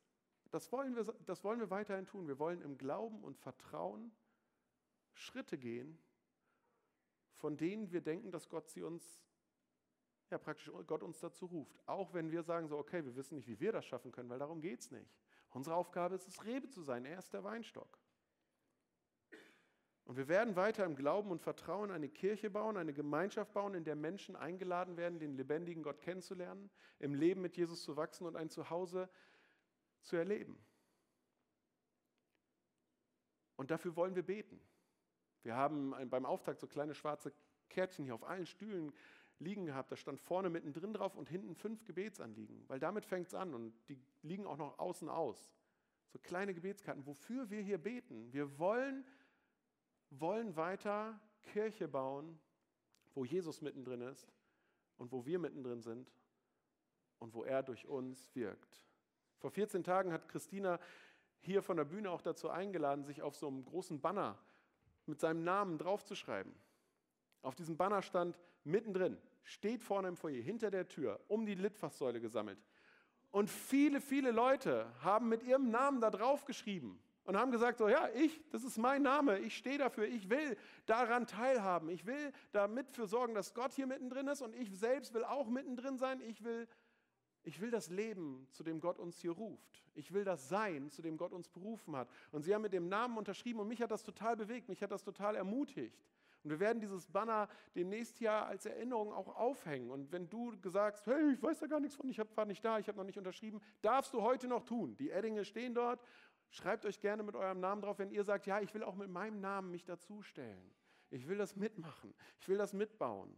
das, 0.51 0.73
wollen 0.73 0.97
wir, 0.97 1.05
das 1.27 1.45
wollen 1.45 1.61
wir 1.61 1.71
weiterhin 1.71 2.07
tun, 2.07 2.27
wir 2.27 2.39
wollen 2.39 2.63
im 2.63 2.79
Glauben 2.79 3.23
und 3.23 3.37
Vertrauen 3.37 4.11
Schritte 5.13 5.59
gehen, 5.59 5.99
von 7.35 7.57
denen 7.57 7.93
wir 7.93 8.01
denken, 8.01 8.31
dass 8.31 8.49
Gott 8.49 8.69
sie 8.69 8.83
uns, 8.83 9.23
ja 10.31 10.39
praktisch 10.39 10.71
Gott 10.87 11.03
uns 11.03 11.21
dazu 11.21 11.47
ruft. 11.47 11.87
Auch 11.87 12.15
wenn 12.15 12.31
wir 12.31 12.43
sagen 12.43 12.69
so, 12.69 12.79
okay, 12.79 13.05
wir 13.05 13.15
wissen 13.17 13.35
nicht, 13.37 13.49
wie 13.49 13.61
wir 13.61 13.73
das 13.73 13.85
schaffen 13.85 14.13
können, 14.13 14.29
weil 14.31 14.39
darum 14.39 14.61
geht 14.61 14.81
es 14.81 14.91
nicht. 14.91 15.15
Unsere 15.55 15.77
Aufgabe 15.77 16.17
ist 16.17 16.27
es, 16.27 16.45
Rebe 16.45 16.69
zu 16.69 16.83
sein. 16.83 17.05
Er 17.05 17.19
ist 17.21 17.33
der 17.33 17.45
Weinstock. 17.45 17.99
Und 20.05 20.17
wir 20.17 20.27
werden 20.27 20.57
weiter 20.57 20.85
im 20.85 20.97
Glauben 20.97 21.31
und 21.31 21.41
Vertrauen 21.41 21.93
eine 21.93 22.09
Kirche 22.09 22.51
bauen, 22.51 22.77
eine 22.77 22.93
Gemeinschaft 22.93 23.53
bauen, 23.55 23.75
in 23.75 23.85
der 23.85 23.95
Menschen 23.95 24.35
eingeladen 24.35 24.97
werden, 24.97 25.21
den 25.21 25.37
lebendigen 25.37 25.85
Gott 25.85 26.03
kennenzulernen, 26.03 26.71
im 26.99 27.15
Leben 27.15 27.41
mit 27.41 27.57
Jesus 27.57 27.85
zu 27.85 27.97
wachsen 27.97 28.27
und 28.27 28.35
ein 28.35 28.51
Zuhause 28.51 29.09
zu 30.03 30.17
erleben. 30.17 30.59
Und 33.55 33.71
dafür 33.71 33.95
wollen 33.95 34.17
wir 34.17 34.27
beten. 34.27 34.61
Wir 35.45 35.55
haben 35.55 35.95
beim 36.11 36.27
Auftakt 36.27 36.59
so 36.59 36.67
kleine 36.67 36.97
schwarze 36.97 37.33
Kärtchen 37.69 38.05
hier 38.05 38.17
auf 38.17 38.25
allen 38.25 38.47
Stühlen 38.47 38.93
liegen 39.39 39.67
gehabt. 39.67 39.93
Da 39.93 39.97
stand 39.97 40.21
vorne 40.21 40.51
mittendrin 40.51 40.93
drauf 40.93 41.17
und 41.17 41.29
hinten 41.29 41.55
fünf 41.55 41.85
Gebetsanliegen, 41.85 42.65
weil 42.69 42.79
damit 42.79 43.05
fängt 43.05 43.29
es 43.29 43.35
an 43.35 43.55
und 43.55 43.75
die 43.89 43.99
liegen 44.23 44.47
auch 44.47 44.57
noch 44.57 44.79
außen 44.79 45.09
aus. 45.09 45.53
so 46.09 46.19
kleine 46.21 46.55
Gebetskarten, 46.55 47.07
wofür 47.07 47.51
wir 47.51 47.61
hier 47.61 47.79
beten. 47.79 48.33
Wir 48.33 48.59
wollen, 48.59 49.05
wollen 50.11 50.55
weiter 50.55 51.21
Kirche 51.43 51.89
bauen, 51.89 52.39
wo 53.15 53.25
Jesus 53.25 53.61
mittendrin 53.61 54.01
ist 54.01 54.33
und 54.97 55.11
wo 55.11 55.25
wir 55.27 55.39
mittendrin 55.39 55.81
sind 55.81 56.13
und 57.19 57.35
wo 57.35 57.43
er 57.43 57.63
durch 57.63 57.87
uns 57.87 58.33
wirkt. 58.35 58.85
Vor 59.39 59.51
14 59.51 59.83
Tagen 59.83 60.13
hat 60.13 60.29
Christina 60.29 60.79
hier 61.41 61.63
von 61.63 61.77
der 61.77 61.85
Bühne 61.85 62.11
auch 62.11 62.23
dazu 62.23 62.49
eingeladen, 62.49 63.05
sich 63.05 63.23
auf 63.23 63.37
so 63.37 63.49
einem 63.49 63.65
großen 63.65 64.01
Banner 64.01 64.39
mit 65.07 65.21
seinem 65.21 65.45
Namen 65.45 65.79
draufzuschreiben. 65.79 66.55
Auf 67.43 67.55
diesem 67.55 67.77
Banner 67.77 68.03
stand 68.03 68.39
mittendrin, 68.65 69.19
steht 69.43 69.83
vorne 69.83 70.09
im 70.09 70.17
Foyer, 70.17 70.43
hinter 70.43 70.71
der 70.71 70.89
Tür, 70.89 71.21
um 71.29 71.47
die 71.47 71.55
Litfaßsäule 71.55 72.21
gesammelt. 72.21 72.59
Und 73.31 73.51
viele, 73.51 74.01
viele 74.01 74.31
Leute 74.31 74.87
haben 75.01 75.29
mit 75.29 75.43
ihrem 75.43 75.71
Namen 75.71 76.01
da 76.01 76.11
drauf 76.11 76.45
geschrieben 76.45 77.01
und 77.25 77.37
haben 77.37 77.51
gesagt, 77.51 77.79
so 77.79 77.89
ja, 77.89 78.09
ich, 78.15 78.41
das 78.51 78.63
ist 78.63 78.79
mein 78.79 79.03
Name, 79.03 79.39
ich 79.41 79.57
stehe 79.57 79.79
dafür, 79.79 80.07
ich 80.07 80.31
will 80.31 80.57
daran 80.87 81.27
teilhaben, 81.27 81.89
ich 81.89 82.07
will 82.07 82.33
damit 82.53 82.91
für 82.91 83.07
sorgen, 83.07 83.35
dass 83.35 83.55
Gott 83.55 83.73
hier 83.73 83.87
mittendrin 83.87 84.29
ist 84.29 84.41
und 84.41 84.55
ich 84.55 84.71
selbst 84.79 85.15
will 85.15 85.25
auch 85.25 85.49
mittendrin 85.49 85.99
sein, 85.99 86.21
ich 86.21 86.45
will 86.45 86.69
ich 87.47 87.61
will 87.61 87.71
das 87.71 87.91
Leben, 87.91 88.47
zu 88.51 88.63
dem 88.63 88.81
Gott 88.81 88.99
uns 88.99 89.19
hier 89.21 89.33
ruft. 89.33 89.85
Ich 89.95 90.13
will 90.13 90.25
das 90.25 90.49
Sein, 90.49 90.91
zu 90.91 91.03
dem 91.03 91.19
Gott 91.19 91.33
uns 91.33 91.49
berufen 91.51 91.95
hat. 91.95 92.09
Und 92.33 92.43
sie 92.43 92.55
haben 92.55 92.63
mit 92.63 92.73
dem 92.73 92.89
Namen 92.89 93.19
unterschrieben 93.19 93.61
und 93.61 93.69
mich 93.69 93.83
hat 93.83 93.91
das 93.91 94.03
total 94.03 94.35
bewegt, 94.35 94.69
mich 94.71 94.83
hat 94.83 94.91
das 94.91 95.05
total 95.05 95.37
ermutigt. 95.37 95.95
Und 96.45 96.51
wir 96.51 96.61
werden 96.61 96.79
dieses 96.79 97.07
Banner 97.07 97.49
demnächst 97.75 98.19
hier 98.19 98.33
als 98.33 98.67
Erinnerung 98.67 99.13
auch 99.15 99.35
aufhängen. 99.35 99.91
Und 99.91 100.13
wenn 100.13 100.29
du 100.29 100.61
gesagt 100.61 100.99
hast, 100.99 101.07
hey, 101.07 101.33
ich 101.33 101.43
weiß 101.43 101.59
da 101.61 101.67
gar 101.67 101.81
nichts 101.81 101.97
von, 101.97 102.07
ich 102.07 102.19
war 102.19 102.45
nicht 102.45 102.63
da, 102.63 102.79
ich 102.79 102.87
habe 102.87 102.99
noch 102.99 103.05
nicht 103.05 103.17
unterschrieben, 103.17 103.63
darfst 103.81 104.13
du 104.13 104.21
heute 104.21 104.47
noch 104.47 104.63
tun. 104.63 104.95
Die 104.97 105.11
Eddinge 105.11 105.47
stehen 105.47 105.75
dort. 105.75 106.03
Schreibt 106.51 106.85
euch 106.85 107.01
gerne 107.01 107.23
mit 107.23 107.35
eurem 107.35 107.61
Namen 107.61 107.81
drauf, 107.81 107.99
wenn 107.99 108.11
ihr 108.11 108.23
sagt, 108.25 108.47
ja, 108.47 108.61
ich 108.61 108.75
will 108.75 108.83
auch 108.85 108.95
mit 108.95 109.09
meinem 109.09 109.41
Namen 109.41 109.71
mich 109.71 109.85
dazustellen. 109.85 110.71
Ich 111.11 111.27
will 111.27 111.39
das 111.39 111.57
mitmachen. 111.57 112.15
Ich 112.39 112.47
will 112.47 112.59
das 112.59 112.75
mitbauen. 112.75 113.35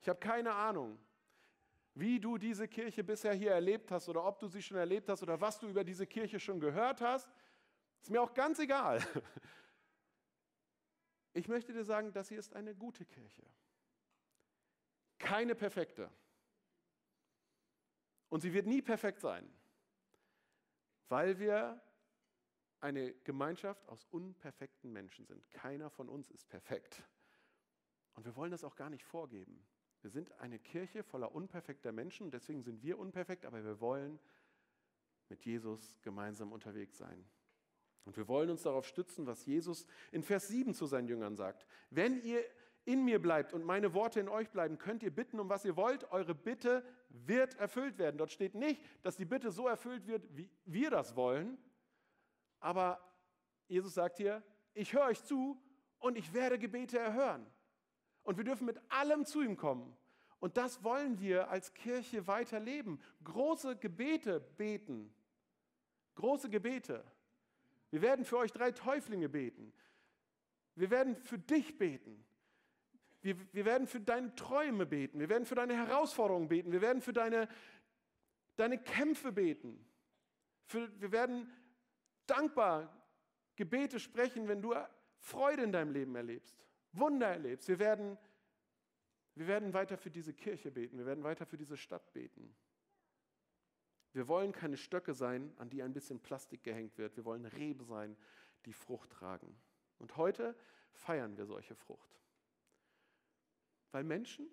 Ich 0.00 0.08
habe 0.08 0.18
keine 0.18 0.54
Ahnung, 0.54 0.98
wie 1.94 2.18
du 2.18 2.38
diese 2.38 2.66
Kirche 2.66 3.04
bisher 3.04 3.34
hier 3.34 3.52
erlebt 3.52 3.90
hast 3.90 4.08
oder 4.08 4.24
ob 4.24 4.38
du 4.38 4.48
sie 4.48 4.62
schon 4.62 4.78
erlebt 4.78 5.10
hast 5.10 5.22
oder 5.22 5.38
was 5.38 5.58
du 5.58 5.68
über 5.68 5.84
diese 5.84 6.06
Kirche 6.06 6.40
schon 6.40 6.58
gehört 6.58 7.02
hast, 7.02 7.28
ist 8.00 8.10
mir 8.10 8.22
auch 8.22 8.32
ganz 8.32 8.58
egal. 8.58 9.04
Ich 11.32 11.48
möchte 11.48 11.72
dir 11.72 11.84
sagen, 11.84 12.12
das 12.12 12.28
hier 12.28 12.38
ist 12.38 12.54
eine 12.54 12.74
gute 12.74 13.04
Kirche. 13.04 13.44
Keine 15.18 15.54
perfekte. 15.54 16.10
Und 18.28 18.40
sie 18.40 18.52
wird 18.52 18.66
nie 18.66 18.82
perfekt 18.82 19.20
sein, 19.20 19.52
weil 21.08 21.38
wir 21.38 21.80
eine 22.80 23.12
Gemeinschaft 23.12 23.86
aus 23.88 24.06
unperfekten 24.10 24.92
Menschen 24.92 25.26
sind. 25.26 25.50
Keiner 25.50 25.90
von 25.90 26.08
uns 26.08 26.30
ist 26.30 26.48
perfekt. 26.48 27.02
Und 28.14 28.24
wir 28.24 28.34
wollen 28.36 28.50
das 28.50 28.64
auch 28.64 28.76
gar 28.76 28.90
nicht 28.90 29.04
vorgeben. 29.04 29.66
Wir 30.00 30.10
sind 30.10 30.32
eine 30.40 30.58
Kirche 30.58 31.02
voller 31.02 31.34
unperfekter 31.34 31.92
Menschen, 31.92 32.30
deswegen 32.30 32.62
sind 32.62 32.82
wir 32.82 32.98
unperfekt, 32.98 33.44
aber 33.44 33.62
wir 33.62 33.80
wollen 33.80 34.18
mit 35.28 35.44
Jesus 35.44 36.00
gemeinsam 36.00 36.52
unterwegs 36.52 36.96
sein. 36.96 37.28
Und 38.04 38.16
wir 38.16 38.28
wollen 38.28 38.50
uns 38.50 38.62
darauf 38.62 38.86
stützen, 38.86 39.26
was 39.26 39.44
Jesus 39.46 39.86
in 40.10 40.22
Vers 40.22 40.48
7 40.48 40.74
zu 40.74 40.86
seinen 40.86 41.08
Jüngern 41.08 41.36
sagt. 41.36 41.66
Wenn 41.90 42.22
ihr 42.22 42.44
in 42.84 43.04
mir 43.04 43.20
bleibt 43.20 43.52
und 43.52 43.64
meine 43.64 43.94
Worte 43.94 44.20
in 44.20 44.28
euch 44.28 44.50
bleiben, 44.50 44.78
könnt 44.78 45.02
ihr 45.02 45.14
bitten, 45.14 45.38
um 45.38 45.48
was 45.48 45.64
ihr 45.64 45.76
wollt. 45.76 46.10
Eure 46.10 46.34
Bitte 46.34 46.84
wird 47.08 47.54
erfüllt 47.56 47.98
werden. 47.98 48.16
Dort 48.16 48.32
steht 48.32 48.54
nicht, 48.54 48.82
dass 49.02 49.16
die 49.16 49.24
Bitte 49.24 49.50
so 49.50 49.68
erfüllt 49.68 50.06
wird, 50.06 50.26
wie 50.36 50.50
wir 50.64 50.90
das 50.90 51.14
wollen. 51.14 51.58
Aber 52.58 53.00
Jesus 53.68 53.94
sagt 53.94 54.16
hier, 54.16 54.42
ich 54.74 54.92
höre 54.92 55.06
euch 55.06 55.22
zu 55.22 55.60
und 55.98 56.16
ich 56.16 56.32
werde 56.32 56.58
Gebete 56.58 56.98
erhören. 56.98 57.46
Und 58.22 58.36
wir 58.36 58.44
dürfen 58.44 58.66
mit 58.66 58.80
allem 58.88 59.24
zu 59.24 59.42
ihm 59.42 59.56
kommen. 59.56 59.96
Und 60.40 60.56
das 60.56 60.82
wollen 60.82 61.20
wir 61.20 61.50
als 61.50 61.74
Kirche 61.74 62.26
weiterleben. 62.26 63.00
Große 63.24 63.76
Gebete 63.76 64.40
beten. 64.40 65.12
Große 66.14 66.48
Gebete. 66.48 67.04
Wir 67.90 68.02
werden 68.02 68.24
für 68.24 68.38
euch 68.38 68.52
drei 68.52 68.70
Täuflinge 68.70 69.28
beten. 69.28 69.72
Wir 70.74 70.90
werden 70.90 71.16
für 71.16 71.38
dich 71.38 71.76
beten. 71.78 72.24
Wir, 73.22 73.36
wir 73.52 73.64
werden 73.64 73.86
für 73.86 74.00
deine 74.00 74.34
Träume 74.34 74.86
beten. 74.86 75.20
Wir 75.20 75.28
werden 75.28 75.44
für 75.44 75.54
deine 75.54 75.74
Herausforderungen 75.74 76.48
beten. 76.48 76.72
Wir 76.72 76.80
werden 76.80 77.02
für 77.02 77.12
deine, 77.12 77.48
deine 78.56 78.78
Kämpfe 78.78 79.32
beten. 79.32 79.84
Für, 80.64 80.88
wir 81.00 81.12
werden 81.12 81.52
dankbar 82.26 82.96
Gebete 83.56 84.00
sprechen, 84.00 84.48
wenn 84.48 84.62
du 84.62 84.74
Freude 85.18 85.64
in 85.64 85.72
deinem 85.72 85.92
Leben 85.92 86.14
erlebst. 86.14 86.56
Wunder 86.92 87.28
erlebst. 87.28 87.68
Wir 87.68 87.78
werden, 87.78 88.16
wir 89.34 89.46
werden 89.46 89.74
weiter 89.74 89.98
für 89.98 90.10
diese 90.10 90.32
Kirche 90.32 90.70
beten, 90.70 90.98
wir 90.98 91.06
werden 91.06 91.24
weiter 91.24 91.44
für 91.44 91.58
diese 91.58 91.76
Stadt 91.76 92.12
beten. 92.12 92.54
Wir 94.12 94.26
wollen 94.28 94.52
keine 94.52 94.76
Stöcke 94.76 95.14
sein, 95.14 95.52
an 95.56 95.70
die 95.70 95.82
ein 95.82 95.92
bisschen 95.92 96.20
Plastik 96.20 96.64
gehängt 96.64 96.98
wird. 96.98 97.16
Wir 97.16 97.24
wollen 97.24 97.44
Rebe 97.44 97.84
sein, 97.84 98.16
die 98.64 98.72
Frucht 98.72 99.10
tragen. 99.10 99.56
Und 99.98 100.16
heute 100.16 100.56
feiern 100.92 101.36
wir 101.36 101.46
solche 101.46 101.74
Frucht. 101.74 102.20
Weil 103.92 104.04
Menschen 104.04 104.48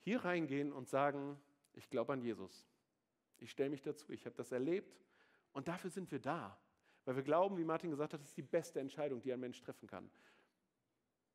hier 0.00 0.24
reingehen 0.24 0.72
und 0.72 0.88
sagen, 0.88 1.40
ich 1.74 1.88
glaube 1.88 2.12
an 2.12 2.22
Jesus. 2.22 2.66
Ich 3.38 3.50
stelle 3.50 3.70
mich 3.70 3.82
dazu, 3.82 4.12
ich 4.12 4.26
habe 4.26 4.36
das 4.36 4.52
erlebt 4.52 5.00
und 5.52 5.68
dafür 5.68 5.90
sind 5.90 6.10
wir 6.10 6.20
da. 6.20 6.58
Weil 7.04 7.16
wir 7.16 7.22
glauben, 7.22 7.56
wie 7.56 7.64
Martin 7.64 7.90
gesagt 7.90 8.12
hat, 8.12 8.20
das 8.20 8.28
ist 8.28 8.36
die 8.36 8.42
beste 8.42 8.80
Entscheidung, 8.80 9.22
die 9.22 9.32
ein 9.32 9.40
Mensch 9.40 9.60
treffen 9.60 9.86
kann. 9.86 10.10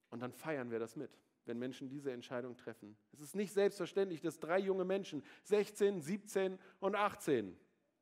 Und 0.10 0.20
dann 0.22 0.32
feiern 0.32 0.70
wir 0.70 0.80
das 0.80 0.96
mit, 0.96 1.18
wenn 1.46 1.60
Menschen 1.60 1.90
diese 1.90 2.12
Entscheidung 2.12 2.58
treffen. 2.58 2.98
Es 3.14 3.22
ist 3.22 3.36
nicht 3.36 3.54
selbstverständlich, 3.54 4.22
dass 4.22 4.40
drei 4.40 4.60
junge 4.60 4.86
Menschen, 4.86 5.24
16, 5.44 6.02
17 6.02 6.60
und 6.80 6.96
18, 6.96 7.58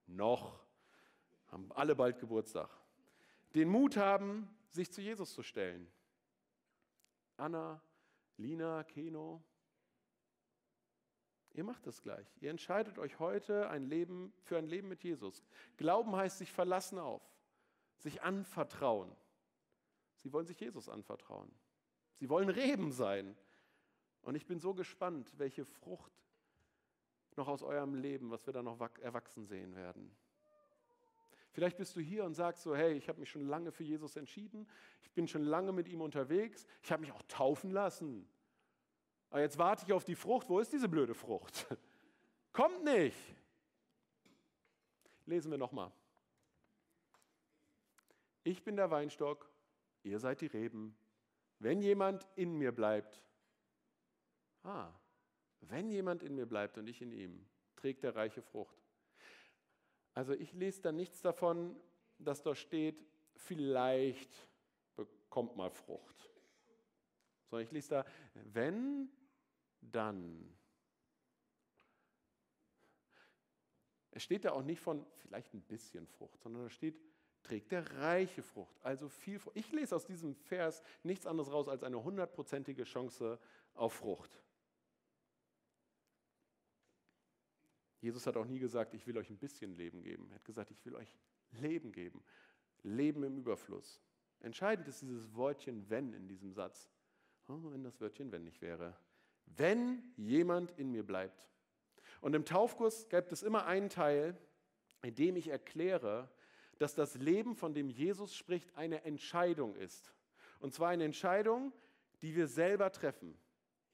noch, 0.08 0.60
haben 1.48 1.72
alle 1.74 1.96
bald 1.96 2.20
Geburtstag, 2.20 2.70
den 3.56 3.70
Mut 3.70 3.98
haben, 3.98 4.50
sich 4.70 4.92
zu 4.92 5.02
Jesus 5.02 5.34
zu 5.34 5.44
stellen. 5.44 5.88
Anna, 7.38 7.82
Lina, 8.38 8.84
Keno, 8.84 9.44
Ihr 11.54 11.64
macht 11.64 11.86
das 11.86 12.02
gleich. 12.02 12.28
Ihr 12.42 12.50
entscheidet 12.50 12.98
euch 12.98 13.20
heute 13.20 13.70
ein 13.70 13.86
Leben 13.86 14.34
für 14.42 14.58
ein 14.58 14.66
Leben 14.66 14.88
mit 14.88 15.04
Jesus. 15.04 15.44
Glauben 15.78 16.16
heißt 16.16 16.40
sich 16.40 16.52
verlassen 16.52 16.98
auf, 16.98 17.22
sich 18.00 18.24
anvertrauen. 18.24 19.16
Sie 20.18 20.34
wollen 20.34 20.48
sich 20.48 20.60
Jesus 20.60 20.90
anvertrauen. 20.90 21.54
Sie 22.16 22.30
wollen 22.30 22.50
Reben 22.50 22.92
sein. 22.92 23.36
Und 24.22 24.36
ich 24.36 24.46
bin 24.46 24.60
so 24.60 24.74
gespannt, 24.74 25.34
welche 25.38 25.66
Frucht 25.66 26.12
noch 27.36 27.48
aus 27.48 27.64
eurem 27.64 27.96
Leben, 27.96 28.32
was 28.32 28.46
wir 28.46 28.54
da 28.54 28.62
noch 28.62 28.80
erwachsen 29.02 29.46
sehen 29.46 29.76
werden. 29.76 30.16
Vielleicht 31.52 31.78
bist 31.78 31.96
du 31.96 32.00
hier 32.00 32.24
und 32.24 32.34
sagst 32.34 32.64
so, 32.64 32.76
hey, 32.76 32.94
ich 32.94 33.10
habe 33.10 33.20
mich 33.20 33.30
schon 33.30 33.48
lange 33.48 33.72
für 33.72 33.84
Jesus 33.84 34.16
entschieden, 34.16 34.68
ich 35.02 35.12
bin 35.12 35.28
schon 35.28 35.44
lange 35.44 35.72
mit 35.72 35.88
ihm 35.88 36.02
unterwegs, 36.02 36.66
ich 36.82 36.92
habe 36.92 37.02
mich 37.02 37.12
auch 37.12 37.22
taufen 37.28 37.72
lassen. 37.72 38.28
Aber 39.30 39.42
jetzt 39.42 39.58
warte 39.58 39.84
ich 39.86 39.94
auf 39.94 40.04
die 40.04 40.16
Frucht. 40.16 40.48
Wo 40.48 40.60
ist 40.60 40.72
diese 40.72 40.88
blöde 40.88 41.16
Frucht? 41.16 41.66
Kommt 42.54 42.84
nicht. 42.84 43.18
Lesen 45.26 45.50
wir 45.50 45.58
nochmal. 45.58 45.92
Ich 48.44 48.64
bin 48.64 48.76
der 48.76 48.92
Weinstock, 48.92 49.50
ihr 50.04 50.20
seid 50.20 50.42
die 50.42 50.48
Reben. 50.48 50.96
Wenn 51.64 51.82
jemand 51.82 52.28
in 52.36 52.58
mir 52.58 52.74
bleibt, 52.74 53.24
ah, 54.64 54.92
wenn 55.62 55.90
jemand 55.90 56.22
in 56.22 56.36
mir 56.36 56.46
bleibt 56.46 56.78
und 56.78 56.88
ich 56.88 57.02
in 57.02 57.14
ihm, 57.14 57.46
trägt 57.78 58.04
er 58.04 58.18
reiche 58.18 58.42
Frucht. 58.42 58.76
Also 60.14 60.34
ich 60.34 60.52
lese 60.52 60.82
da 60.82 60.92
nichts 60.92 61.22
davon, 61.22 61.74
dass 62.20 62.42
da 62.44 62.54
steht, 62.54 63.08
vielleicht 63.38 64.30
bekommt 64.98 65.56
mal 65.56 65.72
Frucht. 65.72 66.30
Sondern 67.46 67.66
ich 67.66 67.72
lese 67.72 67.90
da, 67.92 68.06
wenn, 68.34 69.10
dann. 69.80 70.54
Es 74.12 74.22
steht 74.22 74.44
da 74.44 74.52
auch 74.52 74.64
nicht 74.64 74.82
von 74.82 75.06
vielleicht 75.16 75.54
ein 75.54 75.62
bisschen 75.62 76.08
Frucht, 76.08 76.42
sondern 76.42 76.64
da 76.64 76.70
steht, 76.70 77.00
trägt 77.44 77.72
er 77.74 77.86
reiche 78.00 78.42
Frucht, 78.42 78.76
also 78.84 79.10
viel 79.10 79.38
Frucht. 79.38 79.58
Ich 79.58 79.72
lese 79.72 79.96
aus 79.96 80.06
diesem 80.06 80.36
Vers 80.36 80.82
nichts 81.04 81.28
anderes 81.28 81.52
raus 81.52 81.68
als 81.68 81.84
eine 81.84 82.04
hundertprozentige 82.04 82.86
Chance 82.86 83.40
auf 83.74 83.94
Frucht. 83.94 84.42
Jesus 88.00 88.28
hat 88.28 88.36
auch 88.36 88.46
nie 88.46 88.60
gesagt, 88.60 88.94
ich 88.94 89.08
will 89.08 89.18
euch 89.18 89.30
ein 89.30 89.38
bisschen 89.38 89.76
Leben 89.76 90.02
geben. 90.02 90.28
Er 90.30 90.36
hat 90.36 90.46
gesagt, 90.46 90.72
ich 90.72 90.86
will 90.86 90.96
euch 90.96 91.18
Leben 91.52 91.92
geben. 91.92 92.22
Leben 92.82 93.24
im 93.24 93.38
Überfluss. 93.38 94.02
Entscheidend 94.42 94.88
ist 94.90 95.02
dieses 95.02 95.34
Wörtchen 95.36 95.90
wenn 95.90 96.14
in 96.14 96.28
diesem 96.28 96.52
Satz. 96.52 96.90
Oh, 97.48 97.72
wenn 97.72 97.84
das 97.84 98.02
Wörtchen 98.02 98.32
wenn 98.32 98.44
nicht 98.44 98.62
wäre. 98.62 98.98
Wenn 99.46 100.04
jemand 100.18 100.72
in 100.78 100.92
mir 100.92 101.06
bleibt. 101.06 101.48
Und 102.20 102.34
im 102.36 102.44
Taufkurs 102.46 103.08
gibt 103.08 103.32
es 103.32 103.42
immer 103.42 103.66
einen 103.66 103.90
Teil, 103.90 104.38
indem 105.02 105.38
ich 105.38 105.48
erkläre, 105.48 106.30
dass 106.80 106.96
das 106.96 107.16
Leben, 107.16 107.56
von 107.56 107.74
dem 107.74 107.90
Jesus 107.90 108.36
spricht, 108.36 108.76
eine 108.76 109.04
Entscheidung 109.04 109.76
ist. 109.76 110.14
Und 110.60 110.74
zwar 110.74 110.90
eine 110.90 111.06
Entscheidung, 111.06 111.74
die 112.22 112.36
wir 112.36 112.48
selber 112.48 112.92
treffen. 112.92 113.38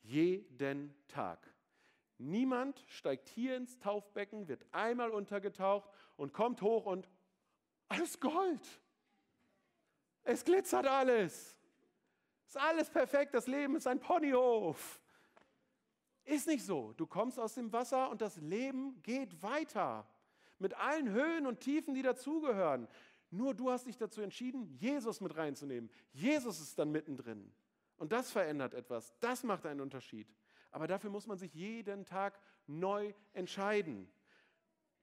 Jeden 0.02 0.94
Tag. 1.08 1.40
Niemand 2.18 2.84
steigt 2.88 3.30
hier 3.30 3.56
ins 3.56 3.80
Taufbecken, 3.80 4.48
wird 4.48 4.66
einmal 4.72 5.12
untergetaucht 5.12 5.90
und 6.18 6.34
kommt 6.34 6.62
hoch 6.62 6.86
und 6.86 7.10
alles 7.88 8.20
Gold. 8.20 8.62
Es 10.24 10.44
glitzert 10.44 10.86
alles. 10.86 11.58
Ist 12.46 12.58
alles 12.58 12.90
perfekt. 12.90 13.34
Das 13.34 13.48
Leben 13.48 13.76
ist 13.76 13.88
ein 13.88 14.00
Ponyhof. 14.00 15.00
Ist 16.26 16.48
nicht 16.48 16.66
so. 16.66 16.94
Du 16.94 17.08
kommst 17.08 17.40
aus 17.40 17.56
dem 17.56 17.72
Wasser 17.72 18.10
und 18.10 18.22
das 18.22 18.38
Leben 18.38 19.02
geht 19.02 19.42
weiter. 19.42 20.06
Mit 20.60 20.76
allen 20.76 21.10
Höhen 21.10 21.48
und 21.48 21.62
Tiefen, 21.62 21.94
die 21.94 22.02
dazugehören. 22.02 22.88
Nur 23.32 23.54
du 23.54 23.72
hast 23.72 23.88
dich 23.88 23.98
dazu 23.98 24.22
entschieden, 24.22 24.66
Jesus 24.78 25.22
mit 25.22 25.36
reinzunehmen. 25.36 25.90
Jesus 26.12 26.60
ist 26.60 26.78
dann 26.78 26.92
mittendrin. 26.92 27.52
Und 27.98 28.12
das 28.12 28.32
verändert 28.32 28.74
etwas. 28.74 29.14
Das 29.20 29.44
macht 29.44 29.66
einen 29.66 29.82
Unterschied. 29.82 30.28
Aber 30.72 30.88
dafür 30.88 31.10
muss 31.10 31.28
man 31.28 31.38
sich 31.38 31.54
jeden 31.54 32.06
Tag 32.06 32.40
neu 32.68 33.14
entscheiden. 33.34 34.10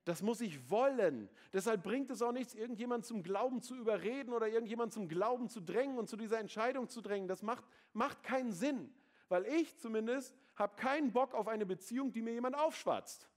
Das 0.04 0.22
muss 0.22 0.40
ich 0.40 0.70
wollen. 0.70 1.28
Deshalb 1.52 1.82
bringt 1.82 2.10
es 2.10 2.22
auch 2.22 2.30
nichts, 2.30 2.54
irgendjemand 2.54 3.04
zum 3.04 3.24
Glauben 3.24 3.60
zu 3.60 3.74
überreden 3.74 4.32
oder 4.32 4.48
irgendjemand 4.48 4.92
zum 4.92 5.08
Glauben 5.08 5.48
zu 5.48 5.60
drängen 5.60 5.98
und 5.98 6.08
zu 6.08 6.16
dieser 6.16 6.38
Entscheidung 6.38 6.88
zu 6.88 7.00
drängen. 7.00 7.26
Das 7.26 7.42
macht, 7.42 7.64
macht 7.92 8.22
keinen 8.22 8.52
Sinn. 8.52 8.94
Weil 9.28 9.44
ich 9.46 9.76
zumindest 9.78 10.36
habe 10.54 10.76
keinen 10.76 11.12
Bock 11.12 11.34
auf 11.34 11.48
eine 11.48 11.66
Beziehung, 11.66 12.12
die 12.12 12.22
mir 12.22 12.32
jemand 12.32 12.56
aufschwatzt. 12.56 13.28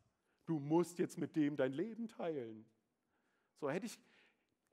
Du 0.50 0.58
musst 0.58 0.98
jetzt 0.98 1.20
mit 1.20 1.36
dem 1.36 1.56
dein 1.56 1.74
Leben 1.74 2.08
teilen. 2.08 2.66
So 3.58 3.70
hätte 3.70 3.86
ich, 3.86 4.00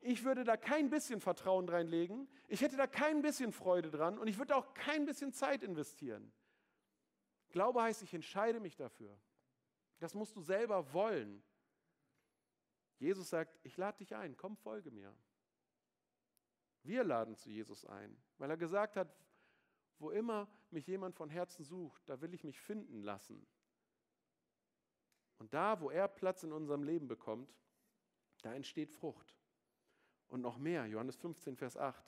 ich 0.00 0.24
würde 0.24 0.42
da 0.42 0.56
kein 0.56 0.88
bisschen 0.88 1.20
Vertrauen 1.20 1.68
reinlegen. 1.68 2.30
Ich 2.48 2.62
hätte 2.62 2.78
da 2.78 2.86
kein 2.86 3.20
bisschen 3.20 3.52
Freude 3.52 3.90
dran 3.90 4.18
und 4.18 4.26
ich 4.26 4.38
würde 4.38 4.56
auch 4.56 4.72
kein 4.72 5.04
bisschen 5.04 5.34
Zeit 5.34 5.62
investieren. 5.62 6.32
Glaube 7.50 7.82
heißt, 7.82 8.00
ich 8.00 8.14
entscheide 8.14 8.58
mich 8.58 8.74
dafür. 8.74 9.20
Das 9.98 10.14
musst 10.14 10.34
du 10.34 10.40
selber 10.40 10.94
wollen. 10.94 11.42
Jesus 12.98 13.28
sagt, 13.28 13.60
ich 13.62 13.76
lade 13.76 13.98
dich 13.98 14.16
ein, 14.16 14.34
komm, 14.34 14.56
folge 14.56 14.90
mir. 14.90 15.14
Wir 16.84 17.04
laden 17.04 17.36
zu 17.36 17.50
Jesus 17.50 17.84
ein, 17.84 18.16
weil 18.38 18.48
er 18.48 18.56
gesagt 18.56 18.96
hat, 18.96 19.14
wo 19.98 20.08
immer 20.08 20.48
mich 20.70 20.86
jemand 20.86 21.16
von 21.16 21.28
Herzen 21.28 21.64
sucht, 21.64 22.08
da 22.08 22.18
will 22.22 22.32
ich 22.32 22.44
mich 22.44 22.58
finden 22.58 23.02
lassen. 23.02 23.46
Und 25.38 25.52
da, 25.54 25.80
wo 25.80 25.90
er 25.90 26.08
Platz 26.08 26.42
in 26.42 26.52
unserem 26.52 26.82
Leben 26.82 27.08
bekommt, 27.08 27.54
da 28.42 28.54
entsteht 28.54 28.90
Frucht. 28.90 29.34
Und 30.28 30.40
noch 30.40 30.58
mehr, 30.58 30.86
Johannes 30.86 31.16
15, 31.16 31.56
Vers 31.56 31.76
8. 31.76 32.02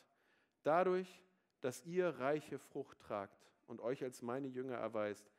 Dadurch, 0.63 1.23
dass 1.61 1.85
ihr 1.85 2.09
reiche 2.19 2.59
Frucht 2.59 2.99
tragt 3.01 3.47
und 3.67 3.81
euch 3.81 4.03
als 4.03 4.23
meine 4.23 4.49
Jünger 4.49 4.77
erweist, 4.77 5.31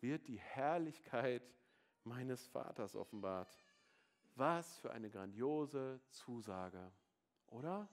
wird 0.00 0.26
die 0.28 0.38
Herrlichkeit 0.38 1.42
meines 2.04 2.46
Vaters 2.46 2.94
offenbart. 2.94 3.48
Was 4.34 4.78
für 4.78 4.92
eine 4.92 5.10
grandiose 5.10 6.00
Zusage, 6.10 6.92
oder? 7.46 7.88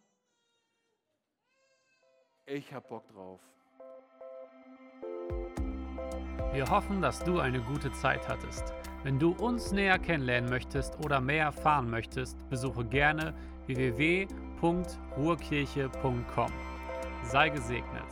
Ich 2.45 2.73
hab 2.73 2.89
Bock 2.89 3.07
drauf. 3.07 3.41
Wir 6.53 6.69
hoffen, 6.69 7.01
dass 7.01 7.23
du 7.23 7.39
eine 7.39 7.61
gute 7.61 7.91
Zeit 7.93 8.27
hattest. 8.27 8.75
Wenn 9.03 9.17
du 9.17 9.31
uns 9.31 9.71
näher 9.71 9.97
kennenlernen 9.97 10.51
möchtest 10.51 11.03
oder 11.03 11.19
mehr 11.19 11.45
erfahren 11.45 11.89
möchtest, 11.89 12.37
besuche 12.49 12.85
gerne 12.85 13.33
www.ruhrkirche.com. 13.65 16.51
Sei 17.23 17.49
gesegnet. 17.49 18.05